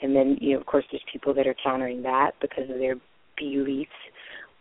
and 0.01 0.15
then, 0.15 0.37
you 0.39 0.53
know, 0.53 0.59
of 0.59 0.65
course 0.65 0.85
there's 0.91 1.03
people 1.11 1.33
that 1.33 1.47
are 1.47 1.55
countering 1.63 2.01
that 2.03 2.31
because 2.41 2.69
of 2.69 2.77
their 2.77 2.95
beliefs. 3.37 3.91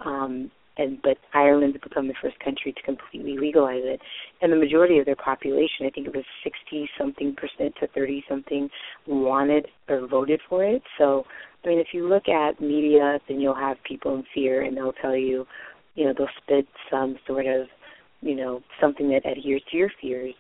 Um, 0.05 0.51
and 0.79 0.99
but 1.03 1.19
Ireland's 1.35 1.79
become 1.83 2.09
the 2.09 2.15
first 2.23 2.39
country 2.41 2.73
to 2.73 2.83
completely 2.83 3.37
legalize 3.37 3.83
it, 3.85 4.01
and 4.41 4.53
the 4.53 4.57
majority 4.57 4.99
of 4.99 5.07
their 5.07 5.17
population, 5.17 5.87
I 5.87 5.91
think 5.91 6.07
it 6.07 6.15
was 6.15 6.25
sixty 6.43 6.89
something 6.99 7.35
percent 7.35 7.75
to 7.81 7.89
thirty 7.89 8.25
something, 8.29 8.69
wanted 9.07 9.67
or 9.89 10.07
voted 10.07 10.41
for 10.49 10.65
it. 10.65 10.83
So, 10.97 11.25
I 11.65 11.69
mean, 11.69 11.79
if 11.79 11.89
you 11.93 12.09
look 12.09 12.29
at 12.29 12.61
media, 12.61 13.19
then 13.29 13.41
you'll 13.41 13.55
have 13.55 13.77
people 13.87 14.15
in 14.15 14.25
fear, 14.35 14.63
and 14.63 14.77
they'll 14.77 14.93
tell 14.93 15.17
you, 15.17 15.45
you 15.95 16.05
know, 16.05 16.15
they'll 16.17 16.29
spit 16.43 16.67
some 16.91 17.17
sort 17.27 17.47
of, 17.47 17.67
you 18.21 18.37
know, 18.37 18.63
something 18.81 19.09
that 19.11 19.27
adheres 19.27 19.63
to 19.71 19.77
your 19.77 19.91
fears, 20.01 20.35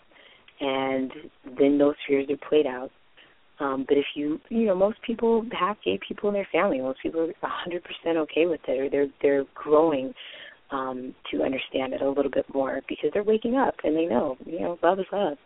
and 0.61 1.13
then 1.59 1.79
those 1.79 1.95
fears 2.07 2.27
are 2.31 2.49
played 2.49 2.67
out. 2.67 2.91
Um, 3.61 3.85
but 3.89 3.97
if 3.97 4.07
you, 4.15 4.41
you 4.51 4.67
know, 4.67 4.75
most 4.75 4.99
people 5.03 5.45
have 5.59 5.77
gay 5.85 5.99
people 6.07 6.29
in 6.29 6.35
their 6.35 6.49
family. 6.53 6.81
Most 6.81 7.01
people 7.03 7.21
are 7.21 7.49
100% 8.07 8.17
okay 8.17 8.47
with 8.47 8.61
it, 8.69 8.81
or 8.81 8.89
they're 8.89 9.09
they're 9.21 9.45
growing 9.55 10.15
um, 10.71 11.15
to 11.31 11.43
understand 11.43 11.93
it 11.93 12.03
a 12.03 12.09
little 12.09 12.31
bit 12.31 12.47
more 12.53 12.81
because 12.89 13.11
they're 13.13 13.23
waking 13.23 13.57
up 13.57 13.75
and 13.85 13.97
they 13.97 14.05
know, 14.07 14.37
you 14.45 14.61
know, 14.61 14.79
love 14.83 14.99
is 14.99 15.07
love. 15.13 15.39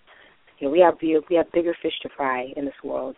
You 0.59 0.69
know, 0.69 0.73
we 0.73 0.81
have 0.81 0.95
we 1.01 1.11
have, 1.13 1.23
we 1.31 1.37
have 1.37 1.51
bigger 1.53 1.75
fish 1.81 1.95
to 2.03 2.09
fry 2.17 2.53
in 2.57 2.65
this 2.65 2.75
world, 2.85 3.17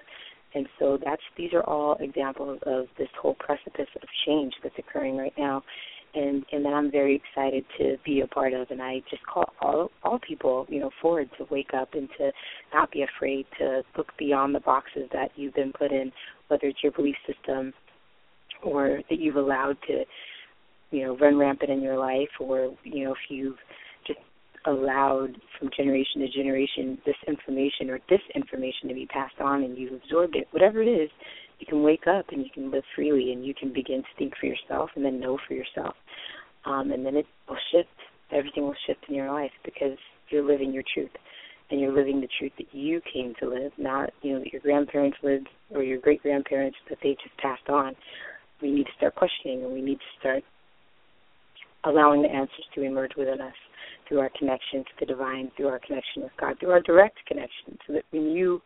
and 0.54 0.66
so 0.78 0.98
that's 1.04 1.22
these 1.37 1.52
are 1.52 1.62
all 1.64 1.96
examples 2.00 2.61
of 2.66 2.87
this 2.96 3.09
whole 3.20 3.35
precipice 3.35 3.88
of 3.96 4.09
change 4.26 4.54
that's 4.62 4.78
occurring 4.78 5.16
right 5.16 5.35
now 5.37 5.62
and 6.14 6.44
and 6.53 6.64
that 6.64 6.72
I'm 6.72 6.90
very 6.90 7.16
excited 7.16 7.64
to 7.79 7.96
be 8.05 8.20
a 8.20 8.27
part 8.27 8.53
of. 8.53 8.70
And 8.70 8.83
I 8.83 9.03
just 9.11 9.24
call 9.27 9.53
all 9.61 9.90
all 10.03 10.18
people, 10.27 10.66
you 10.68 10.81
know, 10.81 10.90
forward 11.00 11.29
to 11.38 11.46
wake 11.50 11.74
up 11.74 11.94
and 11.94 12.09
to 12.18 12.31
not 12.72 12.90
be 12.90 13.03
afraid 13.03 13.46
to 13.59 13.83
look 13.96 14.12
beyond 14.18 14.55
the 14.55 14.61
boxes 14.61 15.09
that 15.12 15.31
you've 15.37 15.55
been 15.55 15.72
put 15.72 15.92
in, 15.92 16.12
whether 16.48 16.66
it's 16.66 16.83
your 16.83 16.92
belief 16.92 17.16
system 17.27 17.72
or 18.62 19.00
that 19.11 19.18
you've 19.18 19.37
allowed 19.37 19.77
to, 19.87 20.05
you 20.90 21.05
know, 21.05 21.16
run 21.18 21.37
rampant 21.37 21.70
in 21.70 21.83
your 21.83 21.98
life, 21.98 22.31
or 22.40 22.74
you 22.85 23.05
know, 23.05 23.12
if 23.12 23.18
you've 23.29 23.59
just 24.07 24.20
allowed 24.66 25.37
from 25.59 25.68
generation 25.77 26.20
to 26.20 26.29
generation 26.29 26.98
this 27.05 27.16
information 27.27 27.90
or 27.90 27.98
disinformation 28.11 28.88
to 28.88 28.94
be 28.94 29.07
passed 29.07 29.38
on 29.40 29.62
and 29.62 29.77
you've 29.77 29.92
absorbed 29.92 30.37
it, 30.37 30.48
whatever 30.53 30.83
it 30.83 30.88
is, 30.88 31.11
you 31.59 31.67
can 31.67 31.83
wake 31.83 32.07
up 32.07 32.27
and 32.31 32.43
you 32.43 32.51
can 32.53 32.71
live 32.71 32.85
freely 32.95 33.33
and 33.33 33.45
you 33.45 33.55
can 33.55 33.73
begin 33.73 34.03
to 34.03 34.09
think 34.19 34.35
for 34.38 34.47
yourself 34.47 34.90
and 34.97 35.05
then 35.05 35.21
know 35.21 35.38
for 35.47 35.55
yourself. 35.55 35.95
Um, 36.64 36.93
and 36.93 37.05
then 37.05 37.17
it 37.17 37.27
will 37.49 37.59
shift. 37.73 37.88
Everything 38.33 38.64
will 38.64 38.77
shift 38.87 39.05
in 39.09 39.14
your 39.14 39.33
life 39.33 39.53
because 39.64 39.99
you're 40.31 40.45
living 40.45 40.73
your 40.73 40.83
truth 40.95 41.11
and 41.71 41.81
you're 41.81 41.93
living 41.93 42.21
the 42.21 42.29
truth 42.38 42.53
that 42.59 42.67
you 42.73 43.01
came 43.12 43.35
to 43.40 43.49
live, 43.49 43.73
not 43.79 44.11
you 44.23 44.33
know 44.33 44.38
that 44.40 44.53
your 44.53 44.61
grandparents 44.61 45.17
lived 45.23 45.49
or 45.71 45.83
your 45.83 45.99
great 45.99 46.23
grandparents 46.23 46.77
that 46.88 46.99
they 47.03 47.17
just 47.23 47.37
passed 47.38 47.69
on. 47.69 47.95
We 48.61 48.71
need 48.71 48.85
to 48.85 48.93
start 48.97 49.14
questioning 49.14 49.64
and 49.64 49.73
we 49.73 49.83
need 49.83 49.99
to 49.99 50.21
start 50.21 50.43
allowing 51.85 52.23
the 52.23 52.29
answers 52.29 52.64
to 52.75 52.83
emerge 52.83 53.12
within 53.17 53.40
us 53.40 53.55
through 54.09 54.21
our 54.21 54.31
connection 54.38 54.85
to 54.85 54.90
the 55.01 55.07
divine, 55.07 55.51
through 55.57 55.69
our 55.69 55.81
connection 55.81 56.23
with 56.23 56.33
God, 56.38 56.59
through 56.61 56.71
our 56.71 56.81
direct 56.81 57.19
connection, 57.27 57.79
so 57.87 57.95
that 57.95 58.05
when 58.11 58.31
you 58.31 58.61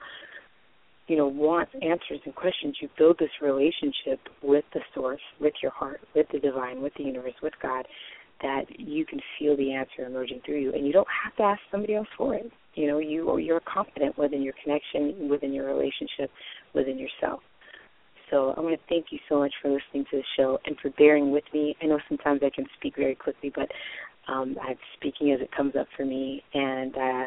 you 1.08 1.16
know 1.16 1.26
want 1.26 1.68
answers 1.74 2.20
and 2.24 2.34
questions, 2.34 2.76
you 2.80 2.88
build 2.96 3.18
this 3.18 3.30
relationship 3.42 4.20
with 4.42 4.64
the 4.74 4.80
source, 4.94 5.20
with 5.40 5.54
your 5.62 5.72
heart, 5.72 6.00
with 6.14 6.26
the 6.32 6.38
divine, 6.38 6.80
with 6.80 6.92
the 6.96 7.04
universe, 7.04 7.34
with 7.42 7.54
God, 7.60 7.86
that 8.42 8.64
you 8.78 9.04
can 9.04 9.20
feel 9.38 9.56
the 9.56 9.72
answer 9.72 10.06
emerging 10.06 10.40
through 10.46 10.60
you, 10.60 10.72
and 10.72 10.86
you 10.86 10.92
don't 10.92 11.08
have 11.24 11.34
to 11.36 11.42
ask 11.42 11.60
somebody 11.70 11.94
else 11.94 12.08
for 12.16 12.34
it. 12.34 12.50
You 12.74 12.86
know, 12.86 12.98
you 12.98 13.28
or 13.28 13.40
you're 13.40 13.60
confident 13.60 14.16
within 14.16 14.42
your 14.42 14.54
connection, 14.62 15.28
within 15.28 15.52
your 15.52 15.66
relationship, 15.66 16.30
within 16.74 16.98
yourself. 16.98 17.40
So 18.30 18.54
I 18.56 18.60
want 18.60 18.78
to 18.78 18.86
thank 18.88 19.06
you 19.10 19.18
so 19.28 19.38
much 19.38 19.52
for 19.62 19.68
listening 19.70 20.04
to 20.10 20.18
the 20.18 20.22
show 20.36 20.58
and 20.66 20.76
for 20.80 20.90
bearing 20.90 21.32
with 21.32 21.44
me. 21.54 21.74
I 21.82 21.86
know 21.86 21.98
sometimes 22.08 22.40
I 22.44 22.50
can 22.54 22.66
speak 22.78 22.94
very 22.96 23.14
quickly, 23.14 23.50
but 23.54 23.68
um, 24.28 24.56
I'm 24.62 24.76
speaking 24.96 25.32
as 25.32 25.40
it 25.40 25.50
comes 25.56 25.74
up 25.74 25.86
for 25.96 26.04
me, 26.04 26.42
and 26.52 26.94
uh, 26.94 27.26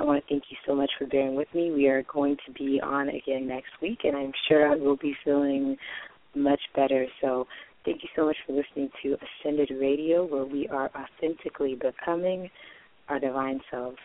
I 0.00 0.02
want 0.02 0.24
to 0.24 0.28
thank 0.32 0.44
you 0.48 0.56
so 0.66 0.74
much 0.74 0.90
for 0.98 1.06
bearing 1.06 1.34
with 1.34 1.48
me. 1.54 1.70
We 1.72 1.86
are 1.88 2.02
going 2.04 2.38
to 2.46 2.52
be 2.52 2.80
on 2.82 3.10
again 3.10 3.46
next 3.46 3.68
week, 3.82 3.98
and 4.04 4.16
I'm 4.16 4.32
sure 4.48 4.72
I 4.72 4.74
will 4.74 4.96
be 4.96 5.14
feeling 5.22 5.76
much 6.34 6.60
better. 6.74 7.06
So 7.20 7.46
thank 7.84 8.02
you 8.02 8.08
so 8.16 8.24
much 8.24 8.36
for 8.46 8.54
listening 8.54 8.88
to 9.02 9.18
Ascended 9.44 9.70
Radio, 9.78 10.24
where 10.24 10.46
we 10.46 10.66
are 10.68 10.90
authentically 10.96 11.74
becoming 11.74 12.48
our 13.10 13.20
divine 13.20 13.60
selves. 13.70 13.98